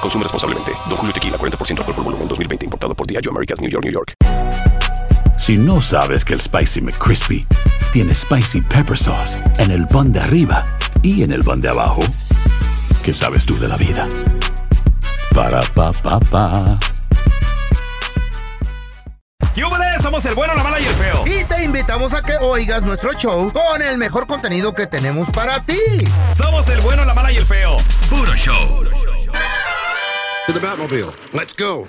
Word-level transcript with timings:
Consume 0.00 0.24
responsablemente. 0.24 0.72
Don 0.88 0.96
Julio 0.96 1.12
Tequila, 1.12 1.36
40% 1.36 1.78
alcohol 1.78 1.94
por 1.94 2.04
volumen, 2.04 2.28
2020. 2.28 2.64
Importado 2.64 2.94
por 2.94 3.06
Diageo 3.06 3.30
Americas, 3.30 3.60
New 3.60 3.70
York, 3.70 3.84
New 3.84 3.92
York. 3.92 4.14
Si 5.38 5.56
no 5.56 5.80
sabes 5.80 6.24
que 6.24 6.34
el 6.34 6.40
Spicy 6.40 6.80
McCrispy 6.80 7.46
tiene 7.92 8.14
Spicy 8.14 8.60
Pepper 8.60 8.98
Sauce 8.98 9.38
en 9.58 9.70
el 9.70 9.86
pan 9.88 10.12
de 10.12 10.20
arriba 10.20 10.64
y 11.02 11.22
en 11.22 11.32
el 11.32 11.44
pan 11.44 11.60
de 11.60 11.68
abajo, 11.68 12.00
¿qué 13.02 13.14
sabes 13.14 13.46
tú 13.46 13.58
de 13.58 13.68
la 13.68 13.76
vida? 13.76 14.08
Para, 15.34 15.60
pa, 15.74 15.92
pa, 15.92 16.18
pa. 16.20 16.78
¡Yúbales! 19.54 20.02
Somos 20.02 20.24
el 20.26 20.34
bueno, 20.34 20.54
la 20.54 20.62
mala 20.62 20.80
y 20.80 20.84
el 20.84 20.94
feo. 20.94 21.24
Y 21.26 21.44
te 21.44 21.64
invitamos 21.64 22.12
a 22.12 22.22
que 22.22 22.36
oigas 22.36 22.82
nuestro 22.82 23.12
show 23.14 23.50
con 23.52 23.82
el 23.82 23.98
mejor 23.98 24.26
contenido 24.26 24.74
que 24.74 24.86
tenemos 24.86 25.28
para 25.30 25.60
ti. 25.60 25.78
Somos 26.36 26.68
el 26.68 26.80
bueno, 26.80 27.04
la 27.04 27.14
mala 27.14 27.32
y 27.32 27.36
el 27.36 27.44
feo. 27.44 27.76
Puro 28.08 28.34
show. 28.36 28.84
To 30.48 30.54
the 30.54 30.60
Batmobile. 30.60 31.12
Let's 31.34 31.54
go. 31.54 31.86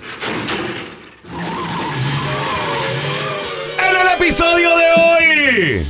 En 3.78 3.96
el 3.96 4.20
episodio 4.20 4.68
de 4.76 4.84
hoy. 5.00 5.86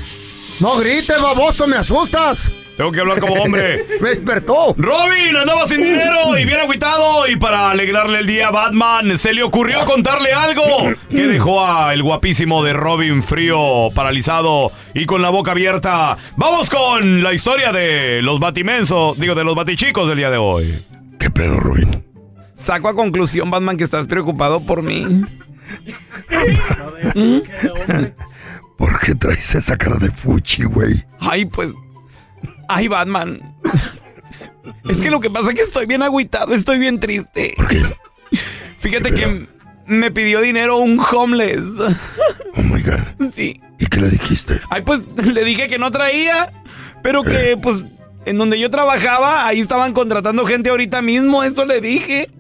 No 0.61 0.77
grites, 0.77 1.21
baboso, 1.21 1.67
me 1.67 1.79
asustas. 1.79 2.39
Tengo 2.77 2.93
que 2.93 3.01
hablar 3.01 3.19
como 3.19 3.35
hombre. 3.43 3.85
Me 4.01 4.11
despertó. 4.11 4.77
Robin 4.77 5.37
andaba 5.37 5.67
sin 5.67 5.83
dinero 5.83 6.39
y 6.39 6.45
bien 6.45 6.61
agüitado. 6.61 7.27
Y 7.27 7.35
para 7.35 7.73
alegrarle 7.73 8.21
el 8.21 8.29
día 8.29 8.47
a 8.47 8.51
Batman, 8.53 9.19
se 9.19 9.33
le 9.33 9.43
ocurrió 9.43 9.85
contarle 9.85 10.33
algo 10.33 10.63
que 11.11 11.27
dejó 11.27 11.67
a 11.67 11.93
el 11.93 12.05
guapísimo 12.05 12.63
de 12.63 12.73
Robin 12.73 13.25
frío, 13.25 13.89
paralizado 13.93 14.71
y 14.95 15.07
con 15.07 15.23
la 15.23 15.31
boca 15.31 15.51
abierta. 15.51 16.17
Vamos 16.37 16.71
con 16.71 17.25
la 17.25 17.35
historia 17.35 17.73
de 17.73 18.23
los 18.23 18.39
batimensos, 18.39 19.19
digo, 19.19 19.35
de 19.35 19.43
los 19.43 19.57
batichicos 19.57 20.09
del 20.09 20.19
día 20.19 20.31
de 20.31 20.39
hoy. 20.39 20.85
¿Qué 21.19 21.31
pedo, 21.31 21.59
Robin? 21.59 22.10
Saco 22.65 22.89
a 22.89 22.95
conclusión, 22.95 23.51
Batman, 23.51 23.77
que 23.77 23.85
estás 23.85 24.07
preocupado 24.07 24.61
por 24.61 24.83
mí. 24.83 25.07
¿Por 28.77 28.99
qué 29.01 29.15
traes 29.15 29.55
esa 29.55 29.77
cara 29.77 29.97
de 29.97 30.11
fuchi, 30.11 30.65
güey? 30.65 31.05
Ay, 31.19 31.45
pues. 31.45 31.73
Ay, 32.69 32.89
Batman. 32.89 33.41
Es 34.89 34.99
que 34.99 35.11
lo 35.11 35.21
que 35.21 35.31
pasa 35.31 35.51
es 35.51 35.55
que 35.55 35.63
estoy 35.63 35.87
bien 35.87 36.03
agüitado, 36.03 36.55
estoy 36.55 36.79
bien 36.79 37.01
triste. 37.01 37.55
¿Por 37.57 37.69
qué? 37.69 37.83
Fíjate 38.79 39.13
que 39.13 39.47
me 39.87 40.11
pidió 40.11 40.41
dinero 40.41 40.79
un 40.79 41.01
homeless. 41.01 41.65
Oh 42.57 42.63
my 42.63 42.83
God. 42.83 43.33
Sí. 43.35 43.61
¿Y 43.79 43.87
qué 43.87 44.01
le 44.01 44.11
dijiste? 44.11 44.61
Ay, 44.71 44.83
pues 44.83 45.01
le 45.25 45.45
dije 45.45 45.69
que 45.69 45.79
no 45.79 45.91
traía, 45.91 46.53
pero 47.03 47.23
que 47.23 47.57
pues 47.61 47.85
en 48.27 48.39
donde 48.39 48.59
yo 48.59 48.71
trabajaba, 48.71 49.47
ahí 49.47 49.61
estaban 49.61 49.93
contratando 49.93 50.47
gente 50.47 50.71
ahorita 50.71 51.03
mismo, 51.03 51.43
eso 51.43 51.65
le 51.65 51.81
dije. 51.81 52.31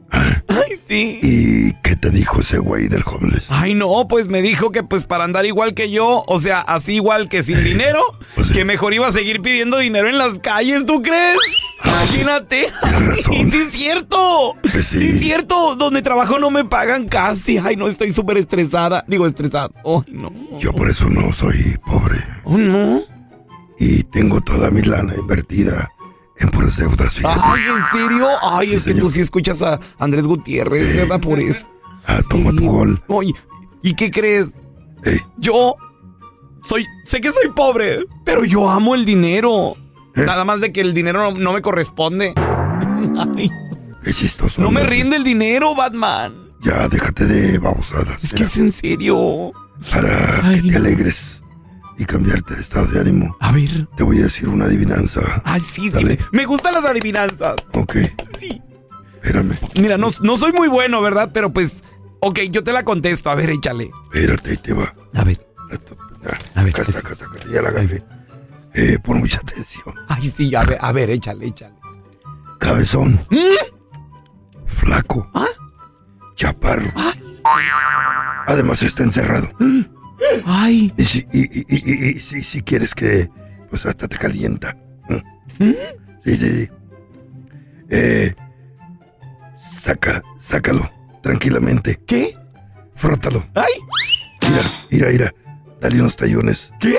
Ay, 0.71 0.81
sí. 0.89 1.19
¿Y 1.23 1.73
qué 1.83 1.97
te 1.97 2.11
dijo 2.11 2.41
ese 2.41 2.59
güey 2.59 2.89
del 2.89 3.03
homeless? 3.05 3.47
Ay, 3.51 3.75
no, 3.75 4.07
pues 4.09 4.29
me 4.29 4.43
dijo 4.43 4.71
que 4.71 4.83
pues 4.83 5.05
para 5.05 5.25
andar 5.25 5.45
igual 5.47 5.75
que 5.75 5.91
yo, 5.91 6.25
o 6.27 6.41
sea, 6.41 6.61
así 6.61 6.95
igual 6.95 7.29
que 7.29 7.43
sin 7.43 7.63
dinero, 7.65 8.03
Pues 8.35 8.49
sí. 8.49 8.55
que 8.55 8.65
mejor 8.65 8.95
iba 8.95 9.07
a 9.09 9.13
seguir 9.13 9.41
pidiendo 9.41 9.79
dinero 9.79 10.09
en 10.09 10.19
las 10.19 10.39
calles, 10.39 10.87
¿tú 10.87 11.03
crees? 11.03 11.39
Imagínate. 11.85 12.69
Razón. 12.83 13.35
Y 13.35 13.51
sí 13.51 13.57
es 13.67 13.73
cierto. 13.73 14.55
Pues 14.63 14.87
sí. 14.87 14.99
sí 15.01 15.09
es 15.17 15.21
cierto. 15.23 15.77
Donde 15.77 16.03
trabajo 16.03 16.39
no 16.39 16.51
me 16.51 16.65
pagan 16.65 17.09
casi. 17.09 17.59
Ay, 17.59 17.77
no, 17.77 17.89
estoy 17.89 18.13
súper 18.13 18.37
estresada. 18.39 19.05
Digo, 19.07 19.27
estresada. 19.27 19.71
Ay, 19.85 20.13
no. 20.13 20.33
Yo 20.59 20.73
por 20.73 20.91
eso 20.91 21.09
no 21.09 21.33
soy 21.33 21.77
pobre. 21.87 22.23
Oh, 22.45 22.57
no. 22.59 23.01
Y 23.79 24.03
tengo 24.05 24.41
toda 24.43 24.71
mi 24.71 24.83
lana 24.83 25.15
invertida 25.17 25.91
en 26.41 26.49
puras 26.51 26.77
deudas, 26.77 27.15
fíjate. 27.15 27.41
Ay, 27.43 27.61
¿en 27.63 27.99
serio? 28.09 28.29
Ay, 28.43 28.69
Sí, 28.69 28.75
es 28.75 28.83
que 28.83 28.89
señor. 28.91 29.07
tú 29.07 29.11
sí 29.11 29.21
escuchas 29.21 29.63
a 29.63 29.79
Andrés 29.99 30.25
Gutiérrez, 30.27 30.97
¿verdad? 30.97 31.21
Por 31.21 31.39
eso. 31.39 31.69
Ah, 32.07 32.21
toma 32.29 32.51
Sí. 32.51 32.57
tu 32.57 32.67
gol. 32.71 33.03
Oye, 33.09 33.35
¿y 33.83 33.95
qué 33.95 34.11
crees? 34.11 34.49
Eh, 35.05 35.21
Yo 35.39 35.75
soy, 36.63 36.85
sé 37.05 37.21
que 37.21 37.31
soy 37.33 37.51
pobre, 37.55 38.05
pero 38.25 38.45
yo 38.45 38.69
amo 38.71 38.95
el 38.95 39.05
dinero. 39.05 39.75
¿Eh? 40.17 40.25
Nada 40.25 40.45
más 40.45 40.61
de 40.61 40.73
que 40.73 40.81
el 40.81 40.93
dinero 40.95 41.31
no, 41.31 41.39
no 41.39 41.53
me 41.53 41.63
corresponde. 41.63 42.35
Ay, 43.37 43.51
qué 44.05 44.13
chistoso. 44.13 44.61
no 44.63 44.71
me 44.71 44.83
rinde 44.83 45.17
el 45.17 45.25
dinero, 45.25 45.75
Batman. 45.75 46.35
Ya, 46.63 46.89
déjate 46.89 47.25
de 47.27 47.59
babosadas. 47.59 48.23
Es 48.23 48.35
que 48.35 48.43
es 48.45 48.57
en 48.57 48.73
serio. 48.73 49.53
Para 49.91 50.41
Ay. 50.47 50.61
que 50.63 50.71
te 50.73 50.77
alegres 50.77 51.40
y 52.01 52.07
cambiarte 52.07 52.55
de 52.55 52.63
estado 52.63 52.87
de 52.87 52.99
ánimo, 52.99 53.37
A 53.41 53.53
ver. 53.53 53.87
te 53.95 54.03
voy 54.03 54.21
a 54.21 54.23
decir 54.25 54.49
una 54.49 54.65
adivinanza. 54.65 55.21
Ay, 55.45 55.61
sí, 55.61 55.83
sí. 55.83 55.91
Dale. 55.91 56.19
Me, 56.33 56.47
gustan 56.47 56.73
las 56.73 56.85
adivinanzas. 56.87 57.57
Ok, 57.75 57.97
Sí. 58.39 58.61
espérame. 59.17 59.53
Mira, 59.79 59.99
no, 59.99 60.09
no 60.23 60.37
soy 60.39 60.53
muy 60.53 60.69
bueno, 60.69 61.03
¿verdad? 61.03 61.31
Pero 61.35 61.53
pues, 61.53 61.83
ok, 62.21 62.39
yo 62.51 62.65
te 62.65 62.73
la 62.73 62.85
contesto. 62.85 63.29
A 63.31 63.35
ver, 63.35 63.51
échale. 63.51 63.91
Espérate, 64.13 64.51
ahí 64.51 64.57
te 64.57 64.73
va. 64.73 64.95
A 65.15 65.25
ver. 65.25 65.47
Ah, 65.71 66.39
A 66.55 66.63
ver, 66.65 66.75
está, 66.81 66.99
acá 67.01 67.13
está, 67.13 67.27
ya 67.53 67.61
la 67.61 67.69
agarré. 67.69 68.03
Eh, 68.73 68.99
pon 69.03 69.19
mucha 69.19 69.39
atención. 69.41 69.95
Ay, 70.09 70.29
sí, 70.31 70.55
a 70.55 70.63
ver, 70.65 70.79
a 70.81 70.93
ver, 70.93 71.11
échale, 71.11 71.47
échale. 71.49 71.75
Cabezón. 72.59 73.21
¿Mm? 73.31 74.67
Flaco. 74.67 75.29
¿Ah? 75.35 75.45
Chaparro. 76.35 76.91
Además 78.47 78.83
está 78.83 79.03
encerrado. 79.03 79.51
Ay. 80.47 80.93
Y 80.97 81.05
si, 81.05 81.27
y, 81.33 81.41
y- 81.61 81.67
y- 81.69 81.93
y- 81.93 82.09
y 82.17 82.21
si, 82.21 82.43
si 82.43 82.63
quieres 82.63 82.95
que, 82.95 83.29
pues 83.71 83.85
hasta 83.87 84.09
te 84.09 84.17
calienta. 84.17 84.77
¿Mm? 85.59 85.73
Sí, 86.25 86.37
sí, 86.37 86.51
sí. 86.51 86.69
Eh, 87.91 88.35
saca, 89.81 90.23
sácalo, 90.39 90.91
tranquilamente. 91.23 92.01
¿Qué? 92.07 92.35
Frótalo. 92.97 93.45
Ay. 93.55 93.73
Mira, 94.49 94.63
mira, 94.91 95.09
mira. 95.11 95.35
Dale 95.81 96.01
unos 96.01 96.17
tallones, 96.17 96.71
¿Qué? 96.79 96.95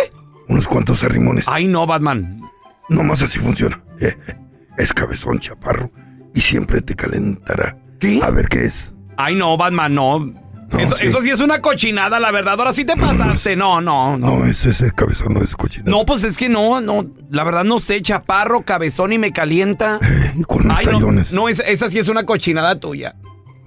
unos 0.47 0.67
cuantos 0.67 1.03
arrimones. 1.03 1.45
Ay, 1.47 1.67
no, 1.67 1.85
Batman. 1.85 2.41
Nomás 2.89 3.21
así 3.21 3.37
funciona. 3.39 3.81
Eh, 3.99 4.17
es 4.77 4.93
cabezón, 4.93 5.39
chaparro. 5.39 5.91
Y 6.33 6.41
siempre 6.41 6.81
te 6.81 6.95
calentará. 6.95 7.77
¿Qué? 7.99 8.19
A 8.23 8.29
ver 8.31 8.47
qué 8.47 8.65
es. 8.65 8.93
Ay, 9.17 9.35
no, 9.35 9.55
Batman, 9.57 9.93
no. 9.93 10.33
Eso, 10.77 10.95
sí. 10.95 11.07
eso 11.07 11.21
sí 11.21 11.29
es 11.29 11.39
una 11.39 11.61
cochinada, 11.61 12.19
la 12.19 12.31
verdad. 12.31 12.55
Ahora 12.59 12.73
sí 12.73 12.85
te 12.85 12.95
pasaste. 12.95 13.55
No, 13.55 13.81
no, 13.81 14.17
no. 14.17 14.39
No, 14.39 14.45
es 14.45 14.65
ese 14.65 14.91
cabezón, 14.91 15.33
no 15.33 15.43
es 15.43 15.55
cochino. 15.55 15.85
No, 15.91 16.05
pues 16.05 16.23
es 16.23 16.37
que 16.37 16.49
no, 16.49 16.79
no. 16.81 17.05
La 17.29 17.43
verdad 17.43 17.63
no 17.63 17.79
sé, 17.79 18.01
chaparro, 18.01 18.61
cabezón 18.63 19.11
y 19.13 19.17
me 19.17 19.31
calienta. 19.33 19.99
Eh, 20.01 20.41
con 20.47 20.65
unos 20.65 20.77
Ay, 20.77 20.85
no. 20.85 20.91
tallones. 20.93 21.31
No, 21.33 21.49
esa, 21.49 21.63
esa 21.63 21.89
sí 21.89 21.99
es 21.99 22.07
una 22.07 22.25
cochinada 22.25 22.79
tuya. 22.79 23.15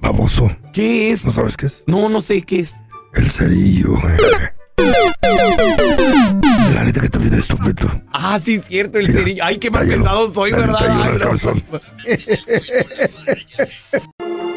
Baboso. 0.01 0.51
¿Qué 0.73 1.11
es? 1.13 1.25
¿No 1.25 1.33
sabes 1.33 1.57
qué 1.57 1.67
es? 1.67 1.83
No, 1.87 2.09
no 2.09 2.21
sé 2.23 2.43
qué 2.43 2.61
es. 2.61 2.75
El 3.15 3.31
cerillo. 3.31 3.97
eh. 4.09 4.17
La 6.75 6.83
neta 6.85 7.01
que 7.01 7.09
también 7.09 7.35
es 7.35 7.41
estúpido. 7.49 7.89
Ah, 8.13 8.39
sí, 8.43 8.55
es 8.57 8.65
cierto, 8.65 8.99
el 8.99 9.09
Mira, 9.09 9.21
cerillo. 9.21 9.45
Ay, 9.45 9.59
qué 9.59 9.71
mal 9.71 9.83
tállalo, 9.85 10.03
pesado 10.03 10.35
soy, 10.35 10.53
¿verdad? 10.53 10.77
Ay, 10.81 11.19
no. 11.19 11.35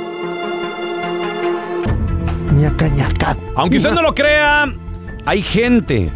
cabezón. 2.57 2.59
ñaca, 2.59 2.87
ñaca. 2.89 3.37
Aunque 3.55 3.77
usted 3.77 3.91
no 3.91 4.01
lo 4.01 4.13
crea, 4.15 4.65
hay 5.25 5.41
gente 5.41 6.11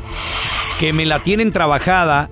que 0.79 0.91
me 0.93 1.05
la 1.05 1.19
tienen 1.23 1.51
trabajada. 1.51 2.29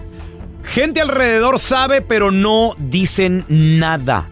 Gente 0.63 1.01
alrededor 1.01 1.59
sabe, 1.59 2.01
pero 2.01 2.31
no 2.31 2.73
dicen 2.77 3.45
nada. 3.47 4.29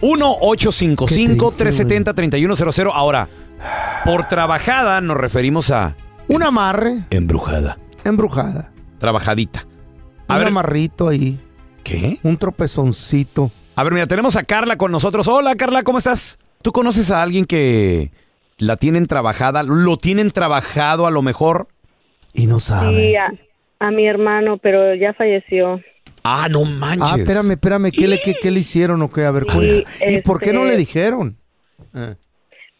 1-855-370-3100. 0.00 2.90
Ahora, 2.94 3.28
Por 4.04 4.28
trabajada 4.28 5.00
nos 5.00 5.16
referimos 5.16 5.70
a 5.72 5.96
Un 6.28 6.44
amarre, 6.44 6.98
embrujada, 7.10 7.76
embrujada. 8.04 8.70
trabajadita. 8.98 9.66
A 10.28 10.34
un 10.34 10.38
ver, 10.38 10.46
amarrito 10.48 11.08
ahí. 11.08 11.40
¿qué? 11.82 12.20
Un 12.22 12.36
tropezoncito. 12.36 13.50
A 13.74 13.82
ver, 13.82 13.92
mira, 13.94 14.06
tenemos 14.06 14.36
a 14.36 14.42
Carla 14.44 14.76
con 14.76 14.92
nosotros. 14.92 15.26
Hola, 15.28 15.56
Carla, 15.56 15.82
¿cómo 15.82 15.98
estás? 15.98 16.38
¿Tú 16.62 16.70
conoces 16.72 17.10
a 17.10 17.20
alguien 17.22 17.44
que 17.46 18.12
la 18.58 18.76
tienen 18.76 19.06
trabajada, 19.06 19.62
lo 19.62 19.96
tienen 19.96 20.30
trabajado 20.30 21.06
a 21.06 21.10
lo 21.10 21.22
mejor? 21.22 21.68
Y 22.34 22.46
no 22.46 22.60
sabe. 22.60 22.94
Sí, 22.94 23.16
a, 23.16 23.30
a 23.80 23.90
mi 23.90 24.06
hermano, 24.06 24.58
pero 24.58 24.94
ya 24.94 25.12
falleció. 25.14 25.80
Ah, 26.24 26.48
no 26.50 26.64
manches. 26.64 27.08
Ah, 27.10 27.16
espérame, 27.18 27.52
espérame. 27.52 27.90
¿Qué 27.90 28.06
le, 28.06 28.20
qué, 28.20 28.34
qué 28.40 28.50
le 28.50 28.60
hicieron 28.60 29.00
o 29.02 29.10
qué? 29.10 29.24
A 29.24 29.30
ver, 29.30 29.44
cuenta. 29.46 29.90
¿Y 30.06 30.20
por 30.20 30.40
qué 30.40 30.52
no 30.52 30.60
este- 30.60 30.72
le 30.72 30.76
dijeron? 30.76 31.36
Eh. 31.94 32.14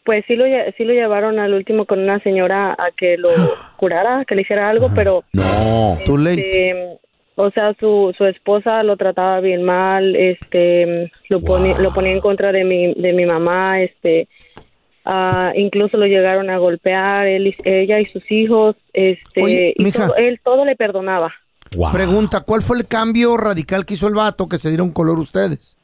Pues 0.05 0.23
sí 0.27 0.35
lo, 0.35 0.45
sí 0.77 0.83
lo 0.85 0.93
llevaron 0.93 1.39
al 1.39 1.53
último 1.53 1.85
con 1.85 1.99
una 1.99 2.19
señora 2.21 2.71
a 2.71 2.89
que 2.97 3.17
lo 3.17 3.29
curara, 3.77 4.23
que 4.25 4.35
le 4.35 4.41
hiciera 4.41 4.69
algo, 4.69 4.89
pero... 4.95 5.23
No. 5.33 5.97
Too 6.05 6.17
late. 6.17 6.39
este, 6.39 6.99
o 7.35 7.51
sea, 7.51 7.73
su, 7.79 8.13
su 8.17 8.25
esposa 8.25 8.83
lo 8.83 8.97
trataba 8.97 9.39
bien 9.39 9.63
mal, 9.63 10.15
este, 10.15 11.11
lo, 11.29 11.41
ponía, 11.41 11.77
lo 11.77 11.93
ponía 11.93 12.11
en 12.11 12.19
contra 12.21 12.51
de 12.51 12.63
mi, 12.65 12.93
de 12.95 13.13
mi 13.13 13.25
mamá, 13.25 13.81
este, 13.81 14.27
ah, 15.11 15.51
incluso 15.55 15.97
lo 15.97 16.05
llegaron 16.05 16.49
a 16.49 16.57
golpear, 16.57 17.25
él, 17.27 17.47
y- 17.47 17.55
ella 17.63 17.99
y 17.99 18.05
sus 18.05 18.23
hijos, 18.31 18.75
este, 18.93 19.41
Oye, 19.43 19.73
y 19.75 19.83
mija. 19.83 20.05
todo- 20.07 20.15
él 20.17 20.39
todo 20.43 20.65
le 20.65 20.75
perdonaba. 20.75 21.33
Wow. 21.75 21.91
Pregunta, 21.91 22.41
¿cuál 22.41 22.61
fue 22.61 22.77
el 22.77 22.87
cambio 22.87 23.37
radical 23.37 23.85
que 23.85 23.93
hizo 23.95 24.07
el 24.07 24.15
vato 24.15 24.47
que 24.47 24.57
se 24.57 24.69
dieron 24.69 24.91
color 24.91 25.17
ustedes? 25.19 25.77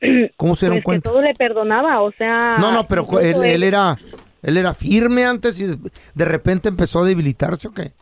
¿Cómo 0.36 0.56
se 0.56 0.66
dieron 0.66 0.82
Pues 0.82 0.96
que 0.98 1.02
cuenta? 1.02 1.10
todo 1.10 1.22
le 1.22 1.34
perdonaba, 1.34 2.02
o 2.02 2.10
sea... 2.12 2.56
No, 2.58 2.72
no, 2.72 2.86
pero 2.88 3.06
él, 3.20 3.42
él 3.44 3.62
era 3.62 3.96
él 4.42 4.56
era 4.56 4.74
firme 4.74 5.24
antes 5.24 5.60
y 5.60 5.66
de 6.14 6.24
repente 6.24 6.68
empezó 6.68 7.00
a 7.00 7.06
debilitarse 7.06 7.68
o 7.68 7.72
qué? 7.72 7.92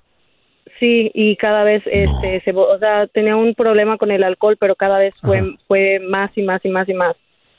Sí, 0.78 1.10
y 1.12 1.36
cada 1.36 1.62
vez, 1.64 1.82
este, 1.86 2.40
se, 2.42 2.52
o 2.52 2.78
sea, 2.78 3.06
tenía 3.08 3.36
un 3.36 3.54
problema 3.54 3.98
con 3.98 4.10
el 4.10 4.22
alcohol, 4.24 4.56
pero 4.58 4.74
cada 4.76 4.98
vez 4.98 5.14
fue, 5.22 5.42
fue 5.68 5.98
más 6.00 6.30
y 6.36 6.42
más 6.42 6.64
y 6.64 6.70
más 6.70 6.88
y 6.88 6.94
más. 6.94 7.14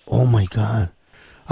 Oh 0.06 0.26
my 0.26 0.48
God. 0.48 0.90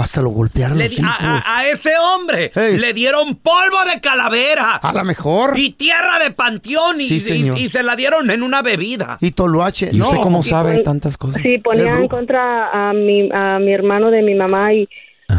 Hasta 0.00 0.22
lo 0.22 0.30
golpearon 0.30 0.78
Le 0.78 0.84
los 0.86 0.96
di- 0.96 1.02
a, 1.02 1.06
hijos. 1.06 1.16
a- 1.20 1.58
a 1.58 1.66
ese 1.68 1.92
hombre 1.98 2.50
Hey. 2.54 2.78
le 2.78 2.92
dieron 2.92 3.36
polvo 3.36 3.84
de 3.92 4.00
calavera 4.00 4.76
A 4.76 4.92
lo 4.92 5.04
mejor. 5.04 5.58
y 5.58 5.70
tierra 5.72 6.18
de 6.22 6.30
panteón 6.30 7.00
y, 7.00 7.08
Sí, 7.08 7.16
y- 7.16 7.20
señor. 7.20 7.58
y 7.58 7.68
se 7.68 7.82
la 7.82 7.96
dieron 7.96 8.30
en 8.30 8.42
una 8.42 8.62
bebida. 8.62 9.18
Y 9.20 9.32
Toloache. 9.32 9.90
¿Y 9.92 9.98
no. 9.98 10.06
usted 10.06 10.18
cómo 10.22 10.42
sabe 10.42 10.74
pon- 10.76 10.82
tantas 10.84 11.16
cosas? 11.16 11.42
Sí, 11.42 11.58
ponía 11.58 11.82
Es 11.84 11.88
en 11.90 11.94
brujo. 11.98 12.16
contra 12.16 12.88
a 12.90 12.92
mi, 12.92 13.28
a 13.32 13.58
mi 13.58 13.72
hermano 13.72 14.10
de 14.10 14.22
mi 14.22 14.34
mamá 14.34 14.72
y, 14.74 14.88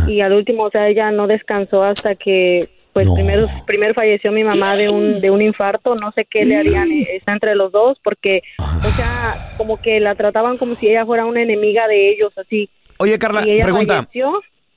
y 0.07 0.21
al 0.21 0.33
último, 0.33 0.63
o 0.63 0.69
sea, 0.71 0.87
ella 0.87 1.11
no 1.11 1.27
descansó 1.27 1.83
hasta 1.83 2.15
que, 2.15 2.69
pues, 2.93 3.07
No. 3.07 3.13
primero, 3.15 3.47
primero 3.65 3.93
falleció 3.93 4.31
mi 4.31 4.43
mamá 4.43 4.75
de 4.75 4.89
un, 4.89 5.19
de 5.21 5.29
un 5.31 5.41
infarto, 5.41 5.95
no 5.95 6.11
sé 6.13 6.25
qué 6.29 6.45
le 6.45 6.57
harían, 6.57 6.89
eh, 6.91 7.07
está 7.15 7.33
entre 7.33 7.55
los 7.55 7.71
dos, 7.71 7.97
porque, 8.03 8.41
o 8.59 8.91
sea, 8.95 9.53
como 9.57 9.81
que 9.81 9.99
la 9.99 10.15
trataban 10.15 10.57
como 10.57 10.75
si 10.75 10.87
ella 10.89 11.05
fuera 11.05 11.25
una 11.25 11.41
enemiga 11.41 11.87
de 11.87 12.11
ellos, 12.11 12.31
así. 12.37 12.69
Oye, 13.01 13.19
Carla, 13.19 13.45
y 13.45 13.51
ella 13.51 13.63
pregunta. 13.63 13.95
falleció, 14.03 14.31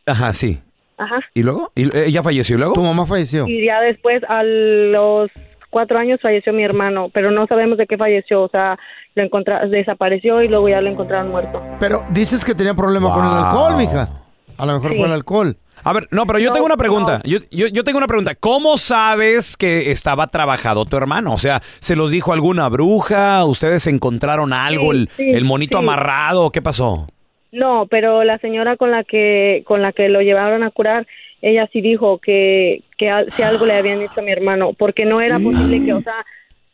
Ajá, 0.06 0.32
sí. 0.32 0.60
ajá, 0.98 1.20
¿Y 1.34 1.42
luego? 1.42 1.70
¿Y, 1.74 1.96
¿Ella 1.96 2.22
falleció 2.22 2.56
y 2.56 2.58
luego? 2.58 2.74
Tu 2.74 2.82
mamá 2.82 3.06
falleció. 3.06 3.46
y 3.46 3.64
ya 3.66 3.80
después, 3.80 4.22
a 4.28 4.42
los 4.42 5.30
cuatro 5.70 5.98
años, 5.98 6.20
falleció 6.22 6.52
mi 6.52 6.62
hermano, 6.64 7.08
pero 7.12 7.30
no 7.30 7.46
sabemos 7.46 7.78
de 7.78 7.86
qué 7.86 7.96
falleció, 7.96 8.42
o 8.42 8.48
sea, 8.48 8.78
lo 9.14 9.22
encontra 9.22 9.66
desapareció 9.66 10.42
y 10.42 10.48
luego 10.48 10.68
ya 10.68 10.80
lo 10.80 10.90
encontraron 10.90 11.30
muerto. 11.30 11.62
Pero 11.80 12.00
dices 12.10 12.44
que 12.44 12.54
tenía 12.54 12.74
problema 12.74 13.12
con 13.12 13.24
el 13.24 13.32
alcohol, 13.32 13.76
mija. 13.76 14.08
A 14.56 14.66
lo 14.66 14.74
mejor 14.74 14.92
Sí. 14.92 14.98
fue 14.98 15.06
el 15.06 15.12
alcohol. 15.12 15.56
A 15.82 15.92
ver, 15.92 16.06
no, 16.12 16.24
pero 16.26 16.38
yo 16.38 16.48
No, 16.50 16.52
tengo 16.54 16.66
una 16.66 16.76
pregunta. 16.76 17.20
no. 17.24 17.28
Yo, 17.30 17.38
yo, 17.50 17.66
yo 17.66 17.82
tengo 17.84 17.98
una 17.98 18.06
pregunta. 18.06 18.34
¿Cómo 18.36 18.78
sabes 18.78 19.56
que 19.56 19.90
estaba 19.90 20.28
trabajado 20.28 20.84
tu 20.86 20.96
hermano? 20.96 21.32
O 21.34 21.38
sea, 21.38 21.60
¿se 21.80 21.96
los 21.96 22.10
dijo 22.12 22.32
alguna 22.32 22.68
bruja? 22.68 23.44
¿Ustedes 23.44 23.86
encontraron 23.88 24.52
algo? 24.52 24.92
Sí, 24.92 24.98
el, 24.98 25.08
sí, 25.16 25.30
el 25.30 25.44
monito 25.44 25.78
sí. 25.78 25.84
amarrado? 25.84 26.50
¿Qué 26.52 26.62
pasó? 26.62 27.06
No, 27.54 27.86
pero 27.86 28.24
la 28.24 28.38
señora 28.38 28.76
con 28.76 28.90
la 28.90 29.04
que 29.04 29.62
con 29.64 29.80
la 29.80 29.92
que 29.92 30.08
lo 30.08 30.20
llevaron 30.20 30.62
a 30.64 30.70
curar, 30.70 31.06
ella 31.40 31.68
sí 31.72 31.80
dijo 31.80 32.18
que 32.18 32.82
que 32.98 33.08
al- 33.10 33.32
si 33.34 33.42
algo 33.42 33.64
le 33.64 33.74
habían 33.76 34.02
hecho 34.02 34.20
a 34.20 34.24
mi 34.24 34.32
hermano, 34.32 34.72
porque 34.72 35.04
no 35.04 35.20
era 35.20 35.38
posible 35.38 35.84
que, 35.84 35.92
o 35.92 36.00
sea, 36.02 36.24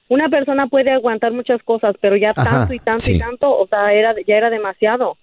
una 0.09 0.29
persona 0.29 0.67
puede 0.69 0.91
aguantar 0.91 1.33
muchas 1.33 1.63
cosas, 1.63 1.95
pero 2.01 2.17
ya 2.17 2.31
Ajá, 2.31 2.45
tanto 2.45 2.73
y 2.73 2.79
tanto 2.81 3.05
sí. 3.05 3.17
y 3.17 3.19
tanto, 3.19 3.59
o 3.59 3.67
sea, 3.67 3.93
era 3.93 4.15
ya 4.27 4.37
era 4.37 4.49
demasiado. 4.51 5.17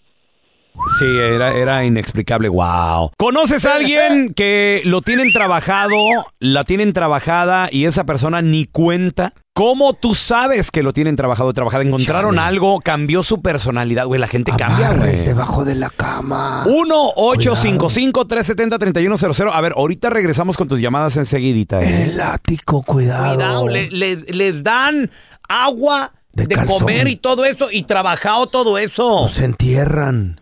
Sí, 1.00 1.06
era, 1.06 1.54
era 1.54 1.84
inexplicable. 1.86 2.50
Wow. 2.50 3.12
¿Conoces 3.18 3.66
a 3.66 3.76
alguien 3.76 4.34
que 4.36 4.82
lo 4.86 5.02
tienen 5.02 5.32
trabajado, 5.34 5.98
la 6.40 6.64
tienen 6.64 6.94
trabajada 6.94 7.68
y 7.72 7.86
esa 7.86 8.06
persona 8.06 8.42
ni 8.42 8.66
cuenta? 8.66 9.34
¿Cómo 9.54 9.94
tú 9.94 10.14
sabes 10.14 10.70
que 10.70 10.84
lo 10.84 10.94
tienen 10.94 11.16
trabajado, 11.16 11.52
trabajada? 11.52 11.84
¿Encontraron 11.84 12.36
Chale. 12.36 12.48
algo? 12.48 12.80
¿Cambió 12.80 13.24
su 13.24 13.42
personalidad? 13.42 14.06
Güey, 14.06 14.22
la 14.22 14.28
gente 14.28 14.52
cambia, 14.56 14.90
Amarres 14.90 15.16
güey. 15.16 15.26
debajo 15.28 15.66
de 15.66 15.74
la 15.76 15.90
cama. 15.90 16.64
1-855-370-3100. 16.68 19.52
A 19.54 19.62
ver, 19.62 19.74
ahorita 19.76 20.10
regresamos 20.10 20.58
con 20.58 20.68
tus 20.68 20.80
llamadas 20.80 21.18
enseguidita. 21.18 21.82
En 21.82 21.90
¿eh? 21.94 22.04
el 22.12 22.22
ático, 22.22 22.84
cuidado. 22.84 23.36
Cuidado, 23.36 23.68
le- 23.68 23.90
le- 23.92 24.16
les 24.18 24.64
dan 24.64 25.10
agua 25.50 26.14
De 26.34 26.46
de, 26.48 26.56
calzón. 26.56 26.80
comer 26.80 27.08
y 27.08 27.16
todo 27.16 27.46
eso 27.46 27.70
y 27.72 27.84
trabajado 27.84 28.48
todo 28.48 28.78
eso. 28.78 29.28
Se 29.28 29.46
entierran. 29.46 30.42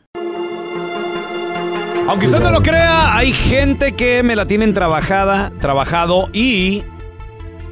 Aunque 2.07 2.27
usted 2.27 2.39
no 2.39 2.51
lo 2.51 2.61
crea, 2.61 3.17
hay 3.17 3.33
gente 3.33 3.93
que 3.93 4.21
me 4.21 4.35
la 4.35 4.45
tienen 4.45 4.73
trabajada, 4.73 5.51
trabajado 5.59 6.29
y 6.33 6.83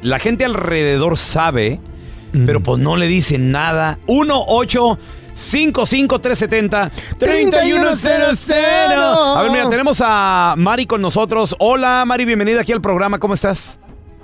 la 0.02 0.18
gente 0.18 0.44
alrededor 0.44 1.16
sabe, 1.16 1.78
pero 2.44 2.60
pues 2.60 2.80
no 2.80 2.96
le 2.96 3.06
dicen 3.06 3.52
nada. 3.52 3.98
1 4.06 4.44
8 4.48 4.98
55 5.34 6.20
370 6.20 6.90
3100 7.18 9.00
A 9.00 9.42
ver, 9.42 9.50
mira, 9.52 9.70
tenemos 9.70 10.02
a 10.04 10.54
Mari 10.56 10.86
con 10.86 11.00
nosotros. 11.00 11.54
Hola, 11.60 12.04
Mari, 12.04 12.24
bienvenida 12.24 12.62
aquí 12.62 12.72
al 12.72 12.80
programa. 12.80 13.20
¿Cómo 13.20 13.34
estás? 13.34 13.78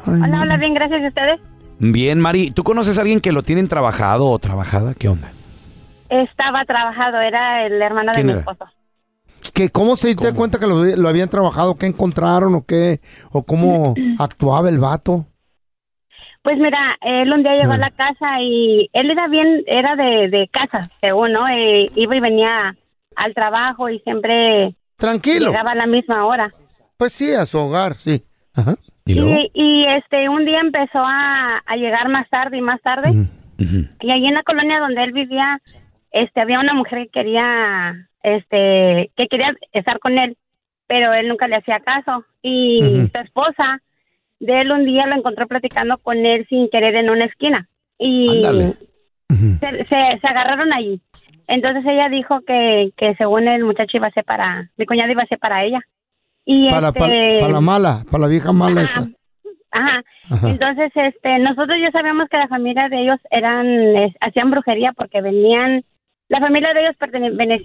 Hola, 0.07 0.41
hola, 0.43 0.57
bien, 0.57 0.75
gracias 0.75 1.05
a 1.05 1.09
ustedes. 1.09 1.41
Bien, 1.79 2.19
Mari. 2.19 2.51
¿Tú 2.51 2.65
conoces 2.65 2.99
a 2.99 3.03
alguien 3.03 3.21
que 3.21 3.31
lo 3.31 3.43
tienen 3.43 3.69
trabajado 3.69 4.27
o 4.27 4.39
trabajada? 4.41 4.95
¿Qué 4.95 5.09
onda? 5.09 5.31
Estaba 6.09 6.65
trabajado, 6.65 7.21
era 7.21 7.65
el 7.65 7.81
hermano 7.81 8.11
¿Quién 8.13 8.31
era? 8.31 8.45
¿Que 9.61 9.69
¿Cómo 9.69 9.95
se 9.97 10.15
dio 10.15 10.35
cuenta 10.35 10.59
que 10.59 10.67
lo, 10.67 10.85
lo 10.97 11.07
habían 11.07 11.29
trabajado? 11.29 11.75
¿Qué 11.77 11.85
encontraron 11.85 12.55
o 12.55 12.65
qué? 12.65 13.01
¿O 13.31 13.43
cómo 13.43 13.93
actuaba 14.19 14.71
el 14.71 14.79
vato? 14.79 15.27
Pues 16.43 16.57
mira, 16.57 16.97
él 17.03 17.31
un 17.31 17.43
día 17.43 17.53
llegó 17.57 17.73
Mm. 17.73 17.73
a 17.73 17.77
la 17.77 17.91
casa 17.91 18.41
y 18.41 18.89
él 18.95 19.11
era 19.11 19.29
bien, 19.29 19.63
era 19.67 19.97
de, 19.97 20.31
de 20.31 20.49
casa, 20.51 20.89
según, 21.03 21.33
¿no? 21.33 21.47
Eh, 21.49 21.89
iba 21.95 22.17
y 22.17 22.21
venía 22.21 22.75
al 23.17 23.35
trabajo 23.35 23.91
y 23.91 23.99
siempre 23.99 24.75
Tranquilo. 24.97 25.49
llegaba 25.51 25.73
a 25.73 25.75
la 25.75 25.87
misma 25.87 26.25
hora. 26.25 26.49
Pues 26.97 27.13
sí, 27.13 27.35
a 27.35 27.45
su 27.45 27.59
hogar, 27.59 27.97
sí. 27.97 28.23
Ajá. 28.55 28.77
¿Y? 29.05 29.21
Y, 29.21 29.51
y, 29.53 29.87
este, 29.89 30.31
un 30.31 30.47
día 30.47 30.61
empezó 30.61 31.01
a, 31.01 31.59
a 31.67 31.77
llegar 31.77 32.09
más 32.09 32.31
tarde 32.31 32.57
y 32.57 32.63
más 32.63 32.81
tarde. 32.81 33.11
Y 33.59 34.11
allí 34.11 34.27
en 34.27 34.35
la 34.35 34.43
colonia 34.43 34.81
donde 34.81 35.05
él 35.05 35.13
vivía, 35.13 35.61
este, 36.13 36.41
había 36.41 36.61
una 36.61 36.73
mujer 36.73 37.01
que 37.05 37.11
quería, 37.21 38.09
este, 38.23 39.11
que 39.17 39.29
quería 39.29 39.55
estar 39.73 39.99
con 39.99 40.19
él, 40.19 40.37
pero 40.87 41.13
él 41.15 41.29
nunca 41.29 41.49
le 41.49 41.57
hacía 41.57 41.81
caso. 41.81 42.25
Y 42.43 43.09
su 43.13 43.19
esposa 43.19 43.81
de 44.41 44.61
él 44.63 44.73
un 44.73 44.85
día 44.85 45.07
lo 45.07 45.17
encontró 45.17 45.47
platicando 45.47 45.99
con 45.99 46.25
él 46.25 46.47
sin 46.49 46.69
querer 46.71 46.95
en 46.97 47.11
una 47.11 47.27
esquina. 47.27 47.69
Y 47.99 48.43
se, 49.29 49.85
se, 49.85 50.19
se 50.21 50.27
agarraron 50.27 50.73
allí. 50.73 51.01
Entonces 51.47 51.85
ella 51.85 52.09
dijo 52.09 52.41
que, 52.47 52.93
que 52.97 53.15
según 53.17 53.49
el 53.49 53.65
muchacho 53.65 53.97
iba 53.97 54.07
a 54.07 54.13
ser 54.13 54.25
para, 54.25 54.71
mi 54.77 54.87
cuñado 54.87 55.11
iba 55.11 55.23
a 55.23 55.27
ser 55.27 55.39
para 55.39 55.65
ella. 55.65 55.81
Y 56.45 56.71
Para, 56.71 56.89
este, 56.89 57.01
para, 57.01 57.41
para 57.41 57.53
la 57.53 57.61
mala, 57.61 58.05
para 58.11 58.23
la 58.23 58.29
vieja 58.29 58.53
mala 58.53 58.83
Ajá. 58.83 59.01
esa. 59.01 59.11
Ajá. 59.73 60.03
Ajá. 60.31 60.51
Entonces, 60.51 60.93
este, 60.95 61.39
nosotros 61.41 61.77
ya 61.81 61.91
sabíamos 61.91 62.29
que 62.29 62.39
la 62.39 62.49
familia 62.49 62.89
de 62.89 63.03
ellos 63.03 63.19
eran, 63.31 63.67
hacían 64.21 64.51
brujería 64.51 64.93
porque 64.97 65.21
venían, 65.21 65.85
la 66.31 66.39
familia 66.39 66.73
de 66.73 66.81
ellos 66.83 66.97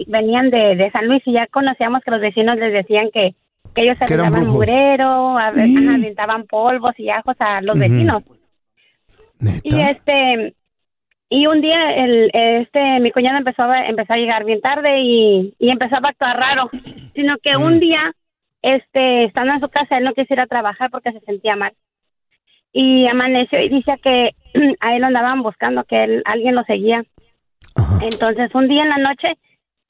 venían 0.07 0.49
de, 0.49 0.75
de 0.75 0.89
San 0.91 1.07
Luis 1.07 1.21
y 1.25 1.33
ya 1.33 1.45
conocíamos 1.47 2.01
que 2.03 2.09
los 2.09 2.19
vecinos 2.19 2.57
les 2.57 2.73
decían 2.73 3.11
que, 3.13 3.35
que 3.75 3.81
ellos 3.83 3.95
Que 3.99 4.15
aventaban 4.15 4.47
mugrero, 4.47 5.37
a 5.37 5.51
ver, 5.51 5.67
Mm. 5.69 5.77
ajá, 5.87 5.95
aventaban 5.97 6.43
polvos 6.47 6.93
y 6.97 7.09
ajos 7.09 7.35
a 7.39 7.61
los 7.61 7.77
vecinos. 7.77 8.23
Y 9.63 9.79
este, 9.81 10.55
y 11.29 11.45
un 11.45 11.61
día 11.61 11.93
el, 11.95 12.31
este, 12.33 12.99
mi 13.01 13.11
cuñado 13.11 13.37
empezó 13.37 13.63
a, 13.63 13.85
empezó 13.85 14.13
a 14.13 14.17
llegar 14.17 14.43
bien 14.45 14.61
tarde 14.61 14.99
y, 14.99 15.53
y 15.59 15.69
empezaba 15.69 16.07
a 16.07 16.11
actuar 16.11 16.35
raro, 16.35 16.69
sino 17.13 17.37
que 17.43 17.55
Mm. 17.55 17.61
un 17.61 17.79
día, 17.79 18.13
este, 18.63 19.25
estando 19.25 19.53
en 19.53 19.59
su 19.59 19.69
casa, 19.69 19.99
él 19.99 20.05
no 20.05 20.13
quiso 20.15 20.33
ir 20.33 20.39
a 20.39 20.47
trabajar 20.47 20.89
porque 20.89 21.11
se 21.11 21.19
sentía 21.19 21.55
mal. 21.55 21.73
Y 22.73 23.05
amaneció 23.05 23.61
y 23.61 23.69
dice 23.69 23.93
que 24.01 24.31
a 24.79 24.95
él 24.95 25.01
lo 25.01 25.07
andaban 25.07 25.43
buscando, 25.43 25.83
que 25.83 26.03
él, 26.03 26.23
alguien 26.25 26.55
lo 26.55 26.63
seguía. 26.63 27.03
Ajá. 27.75 27.99
Entonces, 28.03 28.53
un 28.53 28.67
día 28.67 28.83
en 28.83 28.89
la 28.89 28.97
noche, 28.97 29.27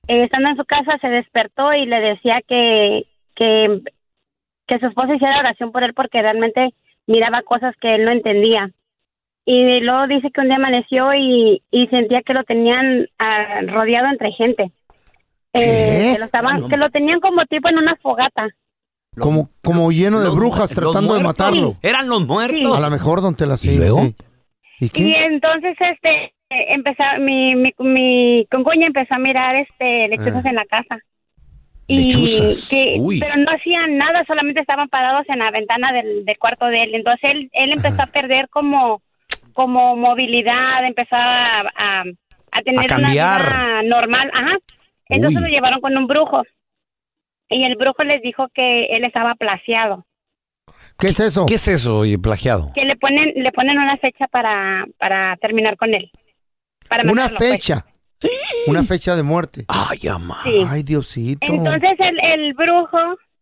eh, 0.07 0.23
estando 0.23 0.49
en 0.49 0.57
su 0.57 0.65
casa, 0.65 0.97
se 0.99 1.07
despertó 1.07 1.73
y 1.73 1.85
le 1.85 1.99
decía 1.99 2.41
que, 2.47 3.05
que 3.35 3.81
que 4.67 4.79
su 4.79 4.87
esposa 4.87 5.15
hiciera 5.15 5.39
oración 5.39 5.71
por 5.71 5.83
él 5.83 5.93
porque 5.93 6.21
realmente 6.21 6.73
miraba 7.07 7.43
cosas 7.43 7.75
que 7.79 7.95
él 7.95 8.05
no 8.05 8.11
entendía. 8.11 8.71
Y 9.45 9.79
luego 9.81 10.07
dice 10.07 10.31
que 10.31 10.41
un 10.41 10.47
día 10.47 10.55
amaneció 10.55 11.13
y, 11.13 11.61
y 11.69 11.87
sentía 11.87 12.23
que 12.23 12.33
lo 12.33 12.43
tenían 12.43 13.07
ah, 13.19 13.61
rodeado 13.67 14.07
entre 14.07 14.31
gente. 14.31 14.71
Eh, 15.53 16.13
que, 16.13 16.19
lo 16.19 16.25
estaban, 16.25 16.67
que 16.67 16.77
lo 16.77 16.89
tenían 16.89 17.19
como 17.19 17.45
tipo 17.45 17.69
en 17.69 17.77
una 17.77 17.95
fogata. 17.97 18.47
Como, 19.17 19.49
como 19.63 19.91
lleno 19.91 20.19
de 20.19 20.29
brujas 20.29 20.71
tratando 20.71 21.13
de 21.13 21.23
matarlo. 21.23 21.75
Eran 21.81 22.09
los 22.09 22.25
muertos. 22.25 22.75
A 22.75 22.81
lo 22.81 22.89
mejor, 22.89 23.21
don 23.21 23.35
Tela, 23.35 23.55
sí, 23.55 23.75
¿Y 23.75 23.77
luego? 23.77 23.99
sí. 23.99 24.15
¿Y 24.79 24.85
Y 24.85 24.89
qué? 24.89 25.25
entonces, 25.25 25.77
este, 25.79 26.33
eh, 26.49 26.65
empezó, 26.69 27.03
mi, 27.19 27.55
mi, 27.55 27.73
mi 27.79 28.47
concuña 28.51 28.87
empezó 28.87 29.15
a 29.15 29.19
mirar, 29.19 29.55
este, 29.55 30.07
lechuzas 30.07 30.45
Ah. 30.45 30.49
en 30.49 30.55
la 30.55 30.65
casa. 30.65 30.99
Y 31.87 32.05
Lechuzas, 32.05 32.67
que- 32.69 32.95
uy. 32.99 33.19
pero 33.19 33.35
no 33.37 33.51
hacían 33.51 33.97
nada, 33.97 34.23
solamente 34.25 34.59
estaban 34.59 34.89
parados 34.89 35.23
en 35.29 35.37
la 35.39 35.51
ventana 35.51 35.91
del, 35.93 36.25
del 36.25 36.37
cuarto 36.39 36.65
de 36.65 36.81
él. 36.83 36.95
Entonces 36.95 37.29
él, 37.31 37.49
él 37.53 37.73
empezó 37.73 38.01
a 38.01 38.07
perder 38.07 38.49
como, 38.49 39.01
como 39.53 39.95
movilidad, 39.95 40.83
empezó 40.85 41.15
a, 41.15 41.43
a, 41.75 42.03
a 42.51 42.61
tener 42.63 42.91
A 42.91 42.97
una 42.97 43.11
vida 43.11 43.81
normal, 43.83 44.31
ajá. 44.33 44.57
Entonces 45.09 45.37
Uy. 45.41 45.47
lo 45.47 45.53
llevaron 45.55 45.79
con 45.81 45.95
un 45.95 46.07
brujo. 46.07 46.41
Y 47.49 47.63
el 47.65 47.75
brujo 47.75 48.03
les 48.03 48.23
dijo 48.23 48.47
que 48.51 48.85
él 48.85 49.03
estaba 49.03 49.35
plaseado. 49.35 50.05
¿Qué 50.97 51.07
es 51.07 51.19
eso? 51.19 51.45
¿Qué 51.45 51.55
es 51.55 51.67
eso, 51.67 51.99
oye, 51.99 52.17
plagiado? 52.17 52.71
que 52.73 52.83
le 52.85 52.95
ponen 52.95 53.31
le 53.35 53.51
ponen 53.51 53.77
una 53.77 53.95
fecha 53.97 54.25
para 54.27 54.85
para 54.97 55.35
terminar 55.37 55.77
con 55.77 55.93
él 55.93 56.09
para 56.89 57.03
Una 57.09 57.29
pues. 57.29 57.51
fecha. 57.51 57.85
Una 58.67 58.83
fecha 58.83 59.15
de 59.15 59.23
muerte. 59.23 59.65
Ay. 59.67 59.97
Sí. 59.99 60.65
Ay, 60.67 60.83
Diosito. 60.83 61.45
entonces 61.47 61.91
el, 61.99 62.19
el 62.23 62.53
brujo 62.53 62.97